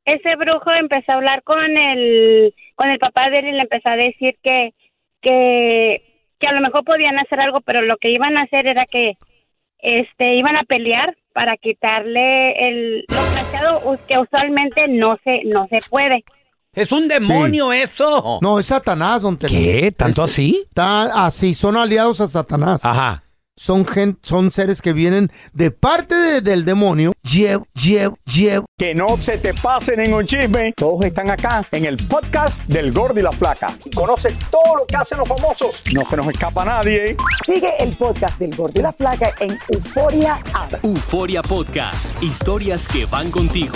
ese 0.06 0.36
brujo 0.36 0.70
empezó 0.78 1.14
a 1.14 1.16
hablar 1.16 1.44
con 1.44 1.60
el 1.78 2.54
con 2.76 2.90
el 2.90 3.00
papá 3.00 3.30
de 3.30 3.40
él 3.40 3.48
y 3.48 3.52
le 3.54 3.62
empezó 3.62 3.90
a 3.90 3.96
decir 3.96 4.36
que 4.44 4.74
que 5.22 6.02
que 6.40 6.48
a 6.48 6.52
lo 6.52 6.60
mejor 6.62 6.84
podían 6.84 7.18
hacer 7.20 7.40
algo 7.40 7.62
pero 7.62 7.82
lo 7.84 7.96
que 7.98 8.12
iban 8.12 8.36
a 8.38 8.42
hacer 8.44 8.68
era 8.68 8.86
que 8.86 9.14
este 9.80 10.36
iban 10.36 10.58
a 10.58 10.64
pelear 10.64 11.16
para 11.34 11.56
quitarle 11.58 12.68
el 12.68 13.06
lo 13.08 13.22
plateado 13.34 13.80
us- 13.92 14.00
que 14.08 14.18
usualmente 14.20 14.88
no 14.90 15.18
se 15.24 15.44
no 15.46 15.66
se 15.70 15.78
puede 15.90 16.24
Es 16.74 16.92
un 16.92 17.08
demonio 17.08 17.72
eso. 17.72 18.40
No, 18.42 18.60
es 18.60 18.66
Satanás, 18.66 19.22
don 19.22 19.38
Tela. 19.38 19.52
¿Qué? 19.54 19.92
¿Tanto 19.92 20.24
Es- 20.26 20.32
así? 20.32 20.64
Está 20.68 21.26
así, 21.26 21.54
son 21.54 21.78
aliados 21.78 22.20
a 22.20 22.28
Satanás. 22.28 22.84
Ajá. 22.84 23.24
Son 23.56 23.86
gen- 23.86 24.18
son 24.24 24.50
seres 24.52 24.82
que 24.82 24.94
vienen 24.94 25.30
de 25.54 25.70
parte 25.72 26.16
de- 26.16 26.42
del 26.42 26.66
demonio. 26.66 27.14
Llev, 27.22 27.62
llev, 27.74 28.14
llev. 28.26 28.64
Que 28.78 28.96
no 28.96 29.16
se 29.22 29.38
te 29.38 29.54
pasen 29.54 30.00
en 30.00 30.14
un 30.14 30.26
chisme. 30.26 30.74
Todos 30.76 31.06
están 31.06 31.30
acá 31.30 31.64
en 31.72 31.86
el 31.86 31.98
podcast 31.98 32.66
del 32.68 32.92
Gordi 32.92 33.20
y 33.20 33.24
la 33.24 33.32
Flaca. 33.32 33.78
Y 33.86 33.92
conoce 33.92 34.36
todo 34.50 34.78
lo 34.78 34.86
que 34.88 34.96
hacen 34.96 35.20
los 35.20 35.28
famosos. 35.28 35.84
No 35.94 36.02
se 36.10 36.18
nos 36.18 36.28
escapa 36.30 36.66
nadie. 36.66 37.16
Sigue 37.46 37.72
el 37.80 37.96
podcast 37.96 38.40
del 38.40 38.56
Gordo 38.56 38.80
y 38.80 38.82
la 38.84 38.92
Flaca 38.92 39.34
en 39.40 39.58
Euforia 39.70 40.42
App. 40.54 40.74
Euforia 40.84 41.44
Podcast, 41.44 42.22
historias 42.24 42.88
que 42.88 43.06
van 43.06 43.30
contigo. 43.30 43.76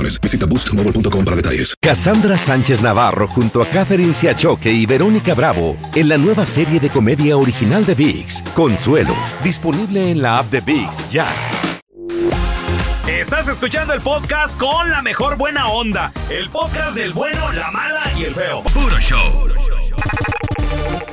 Visita 0.00 0.46
boostmobile.com 0.46 1.24
para 1.24 1.36
detalles. 1.36 1.74
Cassandra 1.78 2.38
Sánchez 2.38 2.80
Navarro 2.80 3.28
junto 3.28 3.60
a 3.60 3.66
Catherine 3.66 4.14
Siachoque 4.14 4.72
y 4.72 4.86
Verónica 4.86 5.34
Bravo 5.34 5.76
en 5.94 6.08
la 6.08 6.16
nueva 6.16 6.46
serie 6.46 6.80
de 6.80 6.88
comedia 6.88 7.36
original 7.36 7.84
de 7.84 7.94
VIX, 7.94 8.42
Consuelo, 8.54 9.14
disponible 9.44 10.10
en 10.10 10.22
la 10.22 10.38
app 10.38 10.46
de 10.50 10.62
VIX 10.62 11.10
ya. 11.10 11.30
Estás 13.06 13.48
escuchando 13.48 13.92
el 13.92 14.00
podcast 14.00 14.58
con 14.58 14.90
la 14.90 15.02
mejor 15.02 15.36
buena 15.36 15.68
onda. 15.68 16.12
El 16.30 16.48
podcast 16.48 16.96
del 16.96 17.12
bueno, 17.12 17.52
la 17.52 17.70
mala 17.70 18.00
y 18.16 18.24
el 18.24 18.34
feo. 18.34 18.62
Puro 18.62 18.98
show. 18.98 19.48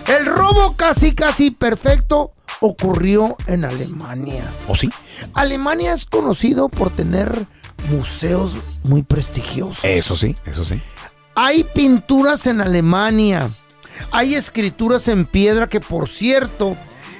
El 0.07 0.25
robo 0.25 0.77
casi 0.77 1.13
casi 1.13 1.51
perfecto 1.51 2.31
ocurrió 2.61 3.35
en 3.47 3.65
Alemania. 3.65 4.43
¿O 4.67 4.75
sí? 4.75 4.89
Alemania 5.33 5.93
es 5.93 6.05
conocido 6.05 6.69
por 6.69 6.89
tener 6.91 7.45
museos 7.89 8.53
muy 8.83 9.03
prestigiosos. 9.03 9.83
Eso 9.83 10.15
sí, 10.15 10.35
eso 10.45 10.63
sí. 10.65 10.79
Hay 11.35 11.63
pinturas 11.63 12.47
en 12.47 12.61
Alemania. 12.61 13.49
Hay 14.11 14.35
escrituras 14.35 15.07
en 15.07 15.25
piedra 15.25 15.67
que, 15.67 15.79
por 15.79 16.09
cierto, 16.09 16.75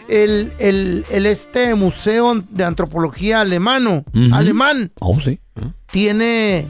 el, 0.07 0.51
el- 0.59 1.05
el 1.11 1.25
este 1.25 1.75
museo 1.75 2.41
de 2.49 2.63
antropología 2.63 3.41
alemano, 3.41 4.03
alemán, 4.33 4.91
Oh, 4.99 5.19
sí. 5.21 5.39
tiene, 5.91 6.65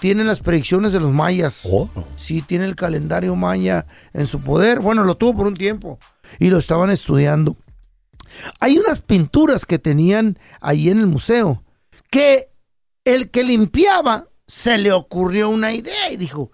tiene 0.00 0.24
las 0.24 0.40
predicciones 0.40 0.92
de 0.92 1.00
los 1.00 1.12
mayas. 1.12 1.62
Oh. 1.64 1.88
Sí, 2.16 2.42
tiene 2.42 2.66
el 2.66 2.76
calendario 2.76 3.34
maya 3.36 3.86
en 4.12 4.26
su 4.26 4.40
poder. 4.40 4.80
Bueno, 4.80 5.02
lo 5.04 5.16
tuvo 5.16 5.36
por 5.36 5.46
un 5.46 5.54
tiempo 5.56 5.98
y 6.38 6.48
lo 6.48 6.58
estaban 6.58 6.90
estudiando. 6.90 7.56
Hay 8.60 8.78
unas 8.78 9.00
pinturas 9.00 9.64
que 9.66 9.78
tenían 9.78 10.38
ahí 10.60 10.90
en 10.90 10.98
el 10.98 11.06
museo 11.06 11.62
que 12.10 12.48
el 13.04 13.30
que 13.30 13.44
limpiaba 13.44 14.28
se 14.46 14.78
le 14.78 14.92
ocurrió 14.92 15.48
una 15.48 15.72
idea 15.72 16.10
y 16.10 16.16
dijo, 16.16 16.50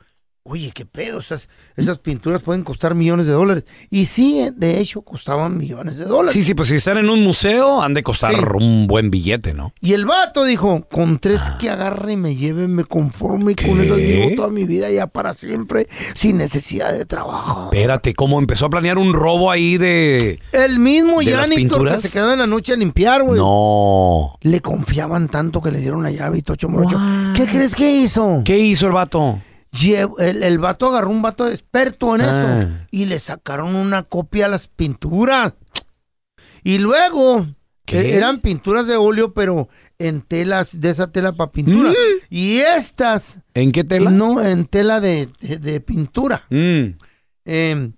oye, 0.51 0.73
qué 0.75 0.85
pedo, 0.85 1.21
esas, 1.21 1.49
esas 1.77 1.99
pinturas 1.99 2.43
pueden 2.43 2.65
costar 2.65 2.95
millones 2.95 3.27
de 3.27 3.33
dólares. 3.33 3.65
Y 3.91 4.07
sí, 4.07 4.49
de 4.57 4.81
hecho, 4.81 5.03
costaban 5.03 5.57
millones 5.57 5.97
de 5.97 6.05
dólares. 6.05 6.33
Sí, 6.33 6.45
sí, 6.45 6.55
pues 6.55 6.69
si 6.69 6.77
están 6.77 6.99
en 6.99 7.09
un 7.09 7.23
museo 7.23 7.83
han 7.83 7.95
de 7.95 8.03
costar 8.03 8.35
Sí. 8.35 8.41
un 8.55 8.87
buen 8.87 9.11
billete, 9.11 9.55
¿no? 9.55 9.73
Y 9.81 9.93
el 9.95 10.07
vato 10.07 10.45
dijo, 10.45 10.87
con 10.91 11.19
tres 11.19 11.41
que 11.59 11.71
agarre 11.71 12.13
y 12.13 12.17
me 12.17 12.35
lleve, 12.37 12.69
me 12.69 12.85
conforme 12.85 13.53
y 13.53 13.55
con 13.55 13.81
esas 13.81 13.97
vivo 13.97 14.29
toda 14.37 14.49
mi 14.49 14.65
vida 14.65 14.91
ya 14.91 15.07
para 15.07 15.35
siempre, 15.35 15.89
sin 16.15 16.39
necesidad 16.39 16.93
de 16.93 17.05
trabajo. 17.07 17.71
Espérate, 17.73 18.15
¿cómo 18.15 18.39
empezó 18.39 18.67
a 18.67 18.71
planear 18.71 18.99
un 18.99 19.15
robo 19.15 19.51
ahí 19.51 19.79
de... 19.79 20.39
El 20.53 20.79
mismo 20.79 21.21
¿De 21.21 21.31
las 21.31 21.49
janitor 21.49 21.89
que 21.91 22.01
se 22.03 22.11
quedó 22.11 22.33
en 22.33 22.41
la 22.41 22.47
noche 22.47 22.73
a 22.73 22.77
limpiar, 22.77 23.23
güey. 23.23 23.39
No. 23.39 24.37
Le 24.41 24.61
confiaban 24.61 25.29
tanto 25.29 25.61
que 25.61 25.71
le 25.71 25.79
dieron 25.79 26.03
la 26.03 26.11
llave 26.11 26.39
y 26.39 26.43
tocho 26.43 26.69
morocho. 26.69 26.99
¿Qué 27.37 27.47
crees 27.47 27.75
que 27.75 27.91
hizo? 27.91 28.43
¿Qué 28.45 28.59
hizo 28.59 28.87
el 28.87 28.93
vato? 28.93 29.39
El, 29.73 30.43
el 30.43 30.59
vato 30.59 30.89
agarró 30.89 31.11
un 31.11 31.23
vato 31.23 31.49
experto 31.49 32.15
en 32.17 32.23
Ah. 32.23 32.63
eso 32.63 32.87
y 32.91 33.07
le 33.07 33.19
sacaron 33.19 33.75
una 33.75 34.03
copia 34.03 34.47
a 34.47 34.49
las 34.49 34.67
pinturas. 34.67 35.55
Y 36.65 36.79
luego 36.79 37.47
eh, 37.87 38.13
eran 38.17 38.41
pinturas 38.41 38.87
de 38.87 38.97
óleo, 38.97 39.33
pero 39.33 39.69
en 39.99 40.21
telas, 40.23 40.81
de 40.81 40.91
esa 40.91 41.11
tela 41.13 41.33
para 41.33 41.51
pintura. 41.51 41.93
Y 42.29 42.59
estas, 42.59 43.39
¿En 43.55 43.73
qué 43.73 43.85
tela? 43.85 44.11
no, 44.11 44.41
en 44.43 44.65
tela 44.67 45.01
de, 45.01 45.29
de- 45.41 45.59
de 45.59 45.81
pintura. 45.81 46.45
Mm. 46.51 46.97
Eh, 47.47 47.91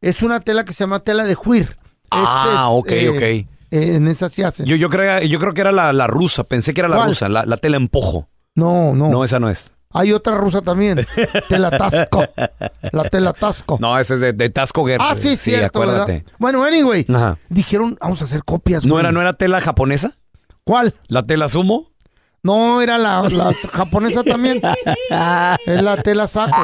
es 0.00 0.22
una 0.22 0.40
tela 0.40 0.64
que 0.64 0.72
se 0.72 0.84
llama 0.84 1.00
tela 1.00 1.24
de 1.24 1.34
juir. 1.34 1.76
Ah, 2.10 2.68
ok, 2.70 2.88
es, 2.90 3.08
ok. 3.10 3.20
eh, 3.22 3.46
eh, 3.70 3.94
en 3.96 4.08
esa 4.08 4.28
se 4.28 4.44
hace. 4.44 4.64
Yo, 4.64 4.76
yo, 4.76 4.88
creo, 4.90 5.20
yo 5.22 5.38
creo 5.40 5.52
que 5.54 5.60
era 5.62 5.72
la, 5.72 5.92
la 5.92 6.06
rusa, 6.06 6.44
pensé 6.44 6.74
que 6.74 6.80
era 6.80 6.88
la 6.88 6.96
¿Cuál? 6.96 7.08
rusa, 7.08 7.28
la, 7.28 7.44
la 7.46 7.56
tela 7.56 7.76
empojo. 7.76 8.28
No, 8.54 8.94
no. 8.94 9.08
No, 9.10 9.24
esa 9.24 9.40
no 9.40 9.48
es. 9.50 9.72
Hay 9.94 10.12
otra 10.12 10.36
rusa 10.36 10.60
también. 10.60 11.06
Telatasco. 11.48 12.24
La 12.92 13.04
telatasco. 13.08 13.78
No, 13.80 13.96
esa 13.98 14.14
es 14.14 14.20
de, 14.20 14.32
de 14.32 14.50
Tasco 14.50 14.84
Gerse. 14.84 15.06
Ah, 15.08 15.14
sí, 15.16 15.36
cierto, 15.36 15.80
acuérdate. 15.80 16.12
¿verdad? 16.12 16.32
Bueno, 16.38 16.64
anyway. 16.64 17.06
Ajá. 17.08 17.38
Dijeron, 17.48 17.96
vamos 18.00 18.20
a 18.20 18.24
hacer 18.24 18.44
copias. 18.44 18.84
¿No 18.84 18.94
güey. 18.94 19.04
era, 19.04 19.12
¿No 19.12 19.20
era 19.20 19.34
tela 19.34 19.60
japonesa? 19.60 20.12
¿Cuál? 20.64 20.94
¿La 21.08 21.22
tela 21.22 21.48
sumo? 21.48 21.92
No, 22.44 22.82
era 22.82 22.98
la, 22.98 23.22
la 23.30 23.52
japonesa 23.72 24.22
también. 24.22 24.60
Es 25.66 25.82
la 25.82 25.96
tela 26.02 26.28
saco. 26.28 26.58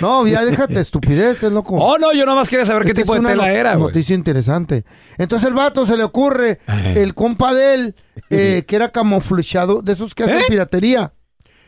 no, 0.00 0.26
ya 0.26 0.42
déjate 0.44 0.80
estupideces, 0.80 1.52
loco. 1.52 1.76
Oh, 1.76 1.98
no, 1.98 2.14
yo 2.14 2.24
nomás 2.24 2.48
quería 2.48 2.64
saber 2.64 2.84
qué 2.84 2.94
tipo 2.94 3.12
de 3.12 3.20
una 3.20 3.28
tela 3.30 3.52
era, 3.52 3.74
güey. 3.74 3.88
Noticia 3.88 4.14
interesante. 4.14 4.86
Entonces 5.18 5.48
el 5.48 5.54
vato 5.54 5.86
se 5.86 5.98
le 5.98 6.02
ocurre, 6.02 6.60
el 6.66 7.14
compa 7.14 7.52
de 7.52 7.74
él, 7.74 7.96
eh, 8.30 8.64
que 8.66 8.76
era 8.76 8.90
camuflado, 8.90 9.82
de 9.82 9.92
esos 9.92 10.14
que 10.14 10.24
hacen 10.24 10.38
¿Eh? 10.38 10.44
piratería. 10.48 11.12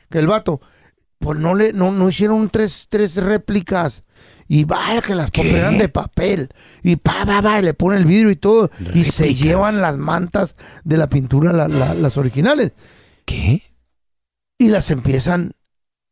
Que 0.09 0.21
el 0.21 0.29
vato, 0.29 0.63
pues 1.19 1.39
no 1.39 1.55
le, 1.55 1.75
no, 1.75 1.93
no 1.93 2.09
hicieron 2.09 2.49
tres, 2.49 2.87
tres 2.89 3.17
réplicas. 3.17 4.05
Y 4.49 4.65
vaya 4.65 5.03
que 5.03 5.15
las 5.15 5.31
eran 5.35 5.77
de 5.79 5.89
papel. 5.89 6.49
Y 6.83 6.97
pa, 6.97 7.25
va, 7.25 7.41
va, 7.41 7.59
y 7.59 7.63
le 7.63 7.75
pone 7.75 7.97
el 7.97 8.05
vidrio 8.05 8.31
y 8.31 8.37
todo. 8.37 8.71
Y 8.95 9.05
se 9.05 9.35
llevan 9.35 9.81
las 9.81 9.97
mantas 9.99 10.57
de 10.85 10.97
la 10.97 11.09
pintura, 11.09 11.53
la- 11.53 11.69
la- 11.69 11.95
las 11.95 12.17
originales. 12.17 12.73
¿Qué? 13.25 13.63
Y 14.59 14.69
las 14.69 14.91
empiezan 14.91 15.53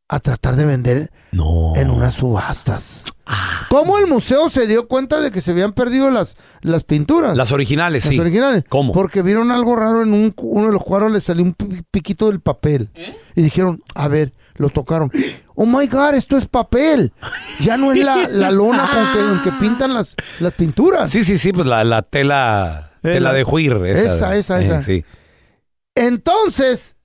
a 0.08 0.18
tratar 0.20 0.56
de 0.56 0.64
vender 0.66 1.10
en 1.32 1.90
unas 1.90 2.14
subastas. 2.14 3.02
Ah. 3.26 3.66
¿Cómo 3.70 3.98
el 3.98 4.06
museo 4.06 4.50
se 4.50 4.66
dio 4.66 4.86
cuenta 4.86 5.18
de 5.20 5.30
que 5.30 5.40
se 5.40 5.52
habían 5.52 5.72
perdido 5.72 6.10
las, 6.10 6.36
las 6.60 6.84
pinturas? 6.84 7.34
Las 7.36 7.52
originales, 7.52 8.04
Las 8.04 8.12
sí. 8.12 8.20
originales. 8.20 8.64
¿Cómo? 8.68 8.92
Porque 8.92 9.22
vieron 9.22 9.50
algo 9.50 9.76
raro 9.76 10.02
en 10.02 10.12
un, 10.12 10.34
uno 10.36 10.66
de 10.66 10.72
los 10.72 10.84
cuadros, 10.84 11.10
le 11.10 11.22
salió 11.22 11.42
un 11.42 11.54
pi- 11.54 11.82
piquito 11.90 12.26
del 12.26 12.40
papel. 12.40 12.90
¿Eh? 12.94 13.16
Y 13.34 13.42
dijeron, 13.42 13.82
a 13.94 14.08
ver, 14.08 14.34
lo 14.56 14.68
tocaron. 14.68 15.10
Oh 15.54 15.66
my 15.66 15.86
God, 15.86 16.14
esto 16.14 16.36
es 16.36 16.48
papel. 16.48 17.12
Ya 17.60 17.76
no 17.76 17.92
es 17.92 18.04
la, 18.04 18.28
la 18.28 18.50
lona 18.50 18.90
con 19.22 19.42
que, 19.42 19.52
pintan 19.60 19.94
las, 19.94 20.14
las 20.40 20.52
pinturas. 20.54 21.10
Sí, 21.10 21.22
sí, 21.24 21.38
sí, 21.38 21.52
pues 21.52 21.66
la, 21.66 21.84
la 21.84 22.02
tela, 22.02 22.90
Eh, 23.02 23.12
tela 23.14 23.30
la- 23.30 23.38
de 23.38 23.44
juir. 23.44 23.72
Esa, 23.86 24.34
esa, 24.36 24.36
esa, 24.36 24.60
Eh, 24.60 24.64
esa. 24.64 24.82
sí. 24.82 25.04
Entonces, 25.94 26.96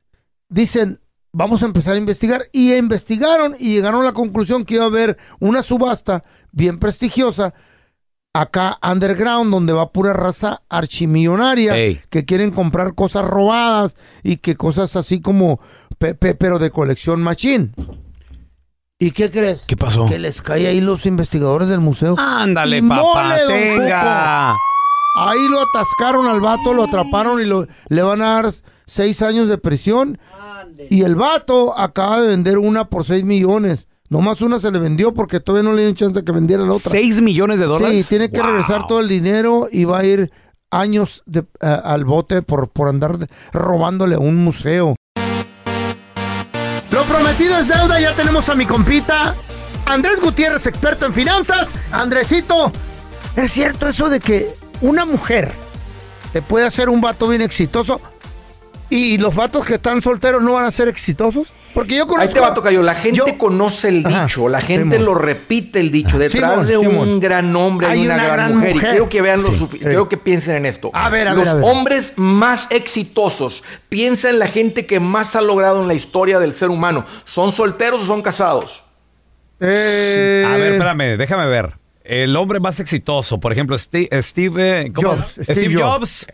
dicen, 0.49 0.99
vamos 1.31 1.61
a 1.61 1.65
empezar 1.65 1.93
a 1.93 1.97
investigar. 1.97 2.43
Y 2.51 2.73
investigaron 2.73 3.55
y 3.59 3.73
llegaron 3.75 4.01
a 4.01 4.05
la 4.05 4.13
conclusión 4.13 4.65
que 4.65 4.75
iba 4.75 4.83
a 4.83 4.87
haber 4.87 5.17
una 5.39 5.61
subasta 5.61 6.23
bien 6.51 6.79
prestigiosa 6.79 7.53
acá 8.33 8.79
underground, 8.83 9.51
donde 9.51 9.73
va 9.73 9.91
pura 9.91 10.13
raza 10.13 10.61
archimillonaria 10.69 11.75
Ey. 11.77 11.99
que 12.09 12.25
quieren 12.25 12.51
comprar 12.51 12.93
cosas 12.95 13.25
robadas 13.25 13.95
y 14.23 14.37
que 14.37 14.55
cosas 14.55 14.95
así 14.95 15.19
como, 15.19 15.59
pe- 15.97 16.13
pe- 16.15 16.35
pero 16.35 16.59
de 16.59 16.69
colección 16.71 17.21
machín. 17.21 17.73
¿Y 19.01 19.11
qué 19.11 19.31
crees? 19.31 19.63
¿Qué 19.65 19.77
pasó? 19.77 20.05
Que 20.07 20.19
les 20.19 20.41
cae 20.41 20.67
ahí 20.67 20.81
los 20.81 21.05
investigadores 21.05 21.69
del 21.69 21.79
museo. 21.79 22.15
Ándale, 22.19 22.79
Y 22.79 22.81
papá, 22.81 23.29
mole, 23.29 23.47
tenga. 23.47 24.51
Ahí 25.15 25.47
lo 25.49 25.61
atascaron 25.61 26.27
al 26.27 26.41
vato, 26.41 26.73
lo 26.73 26.83
atraparon 26.83 27.39
y 27.41 27.45
lo, 27.45 27.65
le 27.87 28.01
van 28.01 28.21
a 28.21 28.41
dar 28.41 28.51
seis 28.85 29.21
años 29.21 29.47
de 29.47 29.57
prisión. 29.57 30.19
Y 30.89 31.03
el 31.03 31.15
vato 31.15 31.77
acaba 31.79 32.19
de 32.21 32.27
vender 32.27 32.57
una 32.57 32.89
por 32.89 33.05
seis 33.05 33.23
millones. 33.23 33.87
Nomás 34.09 34.41
una 34.41 34.59
se 34.59 34.69
le 34.69 34.79
vendió 34.79 35.13
porque 35.13 35.39
todavía 35.39 35.69
no 35.69 35.73
le 35.75 35.81
dieron 35.83 35.95
chance 35.95 36.19
de 36.19 36.25
que 36.25 36.31
vendiera 36.33 36.63
la 36.63 36.71
otra. 36.73 36.91
¿Seis 36.91 37.21
millones 37.21 37.57
de 37.59 37.65
dólares? 37.67 38.03
Sí, 38.05 38.09
tiene 38.09 38.29
que 38.29 38.39
Wow. 38.41 38.47
regresar 38.47 38.85
todo 38.87 38.99
el 38.99 39.07
dinero 39.07 39.67
y 39.71 39.85
va 39.85 39.99
a 39.99 40.03
ir 40.03 40.29
años 40.71 41.23
de- 41.25 41.45
a- 41.61 41.75
al 41.75 42.03
bote 42.03 42.41
por, 42.41 42.69
por 42.69 42.89
andar 42.89 43.17
robándole 43.53 44.15
a 44.15 44.19
un 44.19 44.35
museo. 44.37 44.95
Lo 46.99 47.05
prometido 47.05 47.57
es 47.57 47.69
deuda, 47.69 47.97
ya 47.97 48.11
tenemos 48.11 48.49
a 48.49 48.55
mi 48.55 48.65
compita 48.65 49.33
Andrés 49.85 50.19
Gutiérrez, 50.19 50.65
experto 50.67 51.05
en 51.05 51.13
finanzas. 51.13 51.69
Andresito, 51.93 52.73
¿es 53.37 53.53
cierto 53.53 53.87
eso 53.87 54.09
de 54.09 54.19
que 54.19 54.49
una 54.81 55.05
mujer 55.05 55.49
te 56.33 56.41
puede 56.41 56.65
hacer 56.65 56.89
un 56.89 56.99
vato 56.99 57.29
bien 57.29 57.41
exitoso 57.41 58.01
y 58.89 59.17
los 59.17 59.33
vatos 59.33 59.65
que 59.65 59.75
están 59.75 60.01
solteros 60.01 60.43
no 60.43 60.51
van 60.51 60.65
a 60.65 60.71
ser 60.71 60.89
exitosos? 60.89 61.53
Porque 61.73 61.95
yo 61.95 62.07
conozco... 62.07 62.27
Ahí 62.27 62.33
te 62.33 62.39
va, 62.39 62.53
Tocayo. 62.53 62.81
La 62.81 62.95
gente 62.95 63.17
yo- 63.17 63.37
conoce 63.37 63.89
el 63.89 64.05
Ajá, 64.05 64.23
dicho, 64.23 64.49
la 64.49 64.59
gente 64.59 64.97
Simón. 64.97 65.05
lo 65.05 65.13
repite 65.15 65.79
el 65.79 65.91
dicho. 65.91 66.17
Detrás 66.17 66.51
Simón, 66.51 66.67
de 66.67 66.77
un 66.77 66.85
Simón. 67.05 67.19
gran 67.19 67.55
hombre 67.55 67.87
hay, 67.87 67.99
Hay 67.99 68.05
una, 68.05 68.15
una 68.15 68.23
gran, 68.23 68.35
gran 68.37 68.55
mujer. 68.57 68.75
Y 68.75 68.79
quiero 68.79 69.09
que 69.09 69.21
vean 69.21 69.37
lo 69.43 69.49
Sí. 69.53 69.59
sufi- 69.59 69.79
quiero 69.79 70.09
que 70.09 70.17
piensen 70.17 70.55
en 70.55 70.65
esto. 70.65 70.89
A 70.93 71.09
ver, 71.09 71.27
a 71.27 71.33
Los 71.33 71.43
ver, 71.45 71.49
a 71.49 71.53
ver. 71.55 71.63
hombres 71.65 72.13
más 72.15 72.67
exitosos, 72.71 73.63
piensa 73.87 74.29
en 74.29 74.39
la 74.39 74.47
gente 74.47 74.85
que 74.87 74.99
más 74.99 75.35
ha 75.35 75.41
logrado 75.41 75.81
en 75.81 75.87
la 75.87 75.93
historia 75.93 76.39
del 76.39 76.53
ser 76.53 76.69
humano. 76.69 77.05
¿Son 77.25 77.51
solteros 77.51 78.01
o 78.01 78.05
son 78.05 78.21
casados? 78.21 78.83
Eh, 79.59 80.45
A 80.47 80.55
ver, 80.55 80.71
espérame, 80.73 81.17
déjame 81.17 81.45
ver. 81.47 81.73
El 82.03 82.35
hombre 82.35 82.59
más 82.59 82.79
exitoso, 82.79 83.39
por 83.39 83.51
ejemplo, 83.51 83.77
Steve, 83.77 84.09
Steve, 84.23 84.81
eh, 84.87 84.91
¿cómo? 84.93 85.09
Jobs, 85.09 85.31
Steve, 85.33 85.55
Steve 85.55 85.75
Jobs. 85.75 86.27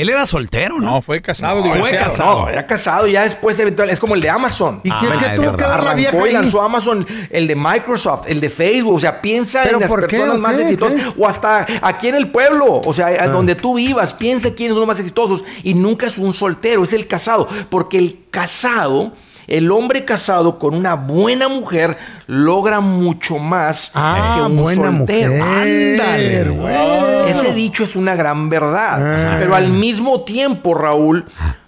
Él 0.00 0.08
era 0.10 0.26
soltero, 0.26 0.80
¿no? 0.80 0.90
No, 0.92 1.02
fue 1.02 1.20
casado. 1.20 1.64
No, 1.64 1.74
fue 1.74 1.90
casado. 1.96 2.42
No, 2.42 2.48
era 2.48 2.66
casado, 2.66 3.06
ya 3.06 3.22
después 3.22 3.58
eventual, 3.58 3.90
es 3.90 3.98
como 3.98 4.14
el 4.14 4.20
de 4.20 4.30
Amazon. 4.30 4.80
¿Y 4.84 4.90
qué, 4.90 4.96
Ah, 5.10 5.16
qué 5.18 5.36
tuvo 5.36 5.56
que 5.56 5.64
ver 5.64 5.82
la 5.82 5.94
vieja 5.94 6.28
y 6.28 6.32
lanzó 6.32 6.62
Amazon, 6.62 7.06
el 7.30 7.46
de 7.46 7.54
Microsoft, 7.56 8.26
el 8.28 8.40
de 8.40 8.50
Facebook, 8.50 8.94
o 8.94 9.00
sea, 9.00 9.20
piensa 9.20 9.62
¿Pero 9.64 9.76
en 9.76 9.80
las 9.82 9.90
qué, 9.92 9.96
personas 10.06 10.38
más 10.38 10.56
qué, 10.56 10.62
exitosas, 10.62 11.00
qué? 11.00 11.12
o 11.18 11.26
hasta 11.26 11.66
aquí 11.82 12.08
en 12.08 12.14
el 12.14 12.30
pueblo, 12.30 12.80
o 12.84 12.94
sea, 12.94 13.08
Ah. 13.20 13.28
donde 13.28 13.54
tú 13.54 13.74
vivas, 13.74 14.12
piensa 14.14 14.50
quiénes 14.54 14.74
son 14.74 14.80
los 14.80 14.86
más 14.88 15.00
exitosos, 15.00 15.44
y 15.62 15.74
nunca 15.74 16.06
es 16.06 16.18
un 16.18 16.34
soltero, 16.34 16.84
es 16.84 16.92
el 16.92 17.06
casado, 17.06 17.48
porque 17.70 17.98
el 17.98 18.18
casado, 18.30 19.12
el 19.48 19.72
hombre 19.72 20.04
casado 20.04 20.58
con 20.58 20.74
una 20.74 20.94
buena 20.94 21.48
mujer, 21.48 21.96
logra 22.26 22.80
mucho 22.80 23.38
más 23.38 23.90
Ah, 23.94 24.36
que 24.36 24.46
un 24.46 24.56
buena 24.58 24.96
soltero. 24.96 25.32
mujer. 25.32 25.42
Ándale, 25.42 26.48
güey. 26.50 27.30
Ese 27.30 27.54
dicho 27.54 27.82
es 27.84 27.96
una 27.96 28.14
gran 28.14 28.48
verdad, 28.50 28.98
Ah. 29.00 29.36
pero 29.40 29.54
al 29.54 29.68
mismo 29.70 30.20
tiempo, 30.22 30.74
Raúl, 30.74 31.24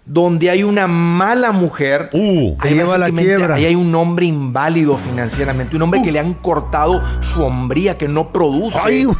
donde 0.06 0.50
hay 0.50 0.62
una 0.64 0.86
mala 0.88 1.52
mujer, 1.52 2.10
Uh, 2.12 2.56
Ahí 2.60 2.74
lleva 2.74 2.98
la 2.98 3.10
quiebra. 3.10 3.54
Ahí 3.54 3.64
hay 3.66 3.74
un 3.76 3.94
hombre 3.94 4.26
inválido 4.26 4.96
financieramente, 4.98 5.76
un 5.76 5.82
hombre 5.82 6.02
que 6.02 6.10
le 6.12 6.18
han 6.18 6.34
cortado 6.34 7.00
su 7.20 7.42
hombría, 7.42 7.96
que 7.96 8.08
no 8.08 8.30
produce. 8.32 8.78
Ay, 8.84 9.04
güey. 9.04 9.16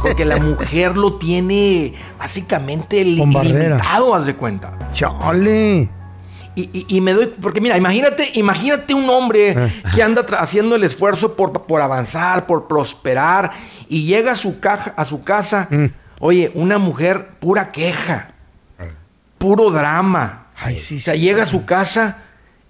porque 0.00 0.24
la 0.24 0.36
mujer 0.36 0.96
lo 0.96 1.14
tiene 1.14 1.92
básicamente 2.20 3.16
Con 3.18 3.32
barrera. 3.32 3.76
limitado, 3.78 4.14
haz 4.14 4.26
de 4.26 4.34
cuenta. 4.36 4.78
Chale. 4.92 5.90
Y, 6.58 6.70
y- 6.72 6.96
y 6.96 7.00
me 7.00 7.12
doy, 7.14 7.26
porque 7.40 7.60
mira, 7.60 7.76
imagínate, 7.76 8.30
imagínate 8.34 8.92
un 8.94 9.08
hombre 9.10 9.50
Eh. 9.50 9.82
que 9.94 10.02
anda 10.02 10.22
haciendo 10.40 10.74
el 10.74 10.82
esfuerzo 10.82 11.34
por, 11.36 11.52
por 11.66 11.80
avanzar, 11.80 12.46
por 12.46 12.66
prosperar, 12.66 13.52
y 13.88 14.06
llega 14.06 14.32
a 14.32 14.34
su, 14.34 14.58
caja, 14.58 14.92
a 14.96 15.04
su 15.04 15.22
casa, 15.22 15.68
Mm. 15.70 15.86
oye, 16.18 16.50
una 16.54 16.78
mujer 16.78 17.28
pura 17.38 17.70
queja, 17.70 18.30
puro 19.38 19.70
drama. 19.70 20.46
Ay, 20.60 20.78
sí, 20.78 20.96
O 20.96 21.00
sea, 21.00 21.14
sí. 21.14 21.20
llega 21.20 21.44
a 21.44 21.46
su 21.46 21.64
casa 21.64 22.18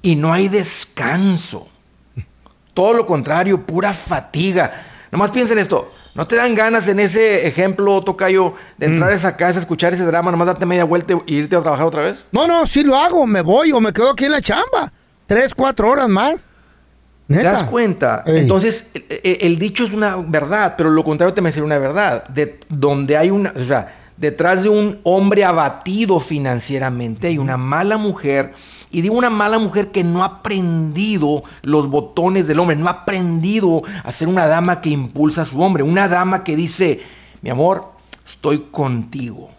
y 0.03 0.17
no 0.17 0.33
hay 0.35 0.49
descanso. 0.49 1.69
Todo 2.75 2.93
lo 2.93 3.07
contrario, 3.07 3.63
pura 3.65 3.95
fatiga. 3.95 4.71
Nomás 5.11 5.31
piensa 5.31 5.55
en 5.55 5.61
esto. 5.61 5.93
¿No 6.19 6.27
te 6.27 6.35
dan 6.37 6.55
ganas 6.57 6.89
en 6.89 6.99
ese 6.99 7.47
ejemplo, 7.47 8.03
Tocayo, 8.03 8.55
de 8.77 8.89
Mm. 8.89 8.93
entrar 8.93 9.13
a 9.13 9.15
esa 9.15 9.37
casa, 9.37 9.61
escuchar 9.61 9.95
ese 9.95 10.05
drama, 10.05 10.33
nomás 10.33 10.49
darte 10.49 10.67
media 10.67 10.83
vuelta 10.83 11.15
y 11.27 11.35
irte 11.37 11.55
a 11.55 11.61
trabajar 11.63 11.87
otra 11.87 12.03
vez? 12.03 12.25
No, 12.33 12.49
no, 12.49 12.67
sí 12.67 12.83
lo 12.83 12.97
hago, 12.97 13.25
me 13.25 13.41
voy 13.41 13.71
o 13.71 13.81
me 13.81 13.93
quedo 13.93 14.11
aquí 14.11 14.25
en 14.25 14.33
la 14.33 14.43
chamba. 14.43 14.93
Tres, 15.29 15.55
cuatro 15.55 15.89
horas 15.89 16.09
más. 16.09 16.41
¿Te 17.29 17.43
das 17.43 17.63
cuenta? 17.63 18.25
Ey. 18.27 18.39
Entonces, 18.39 18.91
el, 18.95 19.21
el- 19.23 19.39
el 19.43 19.59
dicho 19.61 19.85
es 19.85 19.93
una 19.93 20.17
verdad, 20.17 20.75
pero 20.77 20.91
lo 20.91 21.05
contrario 21.05 21.35
también 21.35 21.53
sería 21.53 21.67
una 21.67 21.79
verdad. 21.79 22.27
De, 22.29 22.59
donde 22.69 23.17
hay 23.17 23.31
una, 23.31 23.53
o 23.55 23.65
sea, 23.65 23.95
detrás 24.17 24.65
de 24.65 24.71
un 24.71 24.99
hombre 25.05 25.45
abatido 25.45 26.19
financieramente 26.21 27.29
hay 27.29 27.39
una 27.39 27.57
mala 27.57 27.97
mujer. 27.97 28.55
Y 28.91 29.03
digo 29.03 29.15
una 29.17 29.31
mala 29.31 29.59
mujer 29.59 29.91
que 29.91 30.03
no 30.05 30.23
ha 30.23 30.27
aprendido 30.27 31.43
los 31.63 31.89
botones 31.89 32.47
del 32.47 32.59
hombre, 32.59 32.77
no 32.77 32.89
ha 32.89 32.93
aprendido 32.93 33.83
a 34.05 34.13
ser 34.13 34.29
una 34.29 34.47
dama 34.47 34.81
que 34.81 34.91
impulsa 34.91 35.43
a 35.43 35.47
su 35.47 35.61
hombre, 35.63 35.83
una 35.83 36.09
dama 36.09 36.43
que 36.45 36.57
dice, 36.57 37.01
mi 37.43 37.51
amor, 37.51 37.93
estoy 38.29 38.67
contigo. 38.71 39.51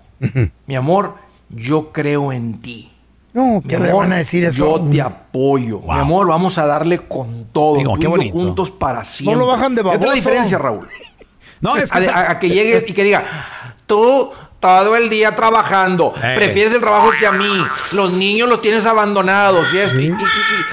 Mi 0.65 0.75
amor, 0.75 1.15
yo 1.49 1.91
creo 1.91 2.31
en 2.33 2.59
ti. 2.61 2.91
No, 3.31 3.61
¿qué 3.67 3.75
amor, 3.75 3.95
van 3.97 4.13
a 4.13 4.17
decir 4.17 4.43
eso? 4.43 4.79
Yo 4.79 4.89
te 4.89 5.01
apoyo. 5.01 5.81
Mi 5.81 5.91
amor, 5.99 6.27
vamos 6.27 6.57
a 6.57 6.65
darle 6.65 6.97
con 7.07 7.45
todo. 7.53 7.77
Digo, 7.77 7.93
tú 7.93 7.99
qué 8.15 8.23
y 8.25 8.27
yo 8.27 8.33
juntos 8.33 8.71
para 8.71 9.03
siempre. 9.03 9.37
lo 9.37 9.45
bajan 9.47 9.75
de 9.75 9.81
Esta 9.81 9.93
es 9.93 9.99
la 9.99 10.05
baboso. 10.07 10.15
diferencia, 10.15 10.57
Raúl. 10.57 10.87
No, 11.61 11.75
es 11.75 11.93
A, 11.93 11.99
que... 11.99 12.07
a- 12.09 12.31
a 12.31 12.39
que 12.39 12.47
llegue 12.49 12.85
y 12.87 12.93
que 12.93 13.03
diga, 13.03 13.23
tú 13.85 14.29
todo 14.59 14.95
el 14.95 15.09
día 15.09 15.35
trabajando, 15.35 16.13
Eh. 16.21 16.33
prefieres 16.35 16.73
el 16.73 16.81
trabajo 16.81 17.11
que 17.17 17.25
a 17.25 17.31
mí, 17.31 17.65
los 17.93 18.13
niños 18.13 18.49
los 18.49 18.61
tienes 18.61 18.85
abandonados 18.85 19.73
y 19.73 19.77
y- 19.77 20.07
y- 20.07 20.15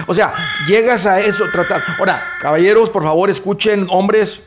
o 0.07 0.15
sea, 0.15 0.35
llegas 0.67 1.07
a 1.07 1.21
eso, 1.21 1.45
tratar. 1.53 1.83
Ahora, 1.99 2.23
caballeros, 2.41 2.91
por 2.91 3.03
favor, 3.05 3.31
escuchen, 3.31 3.87
hombres, 3.91 4.41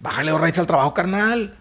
bájale 0.00 0.30
los 0.30 0.40
raíces 0.40 0.60
al 0.60 0.66
trabajo, 0.66 0.92
carnal. 0.94 1.54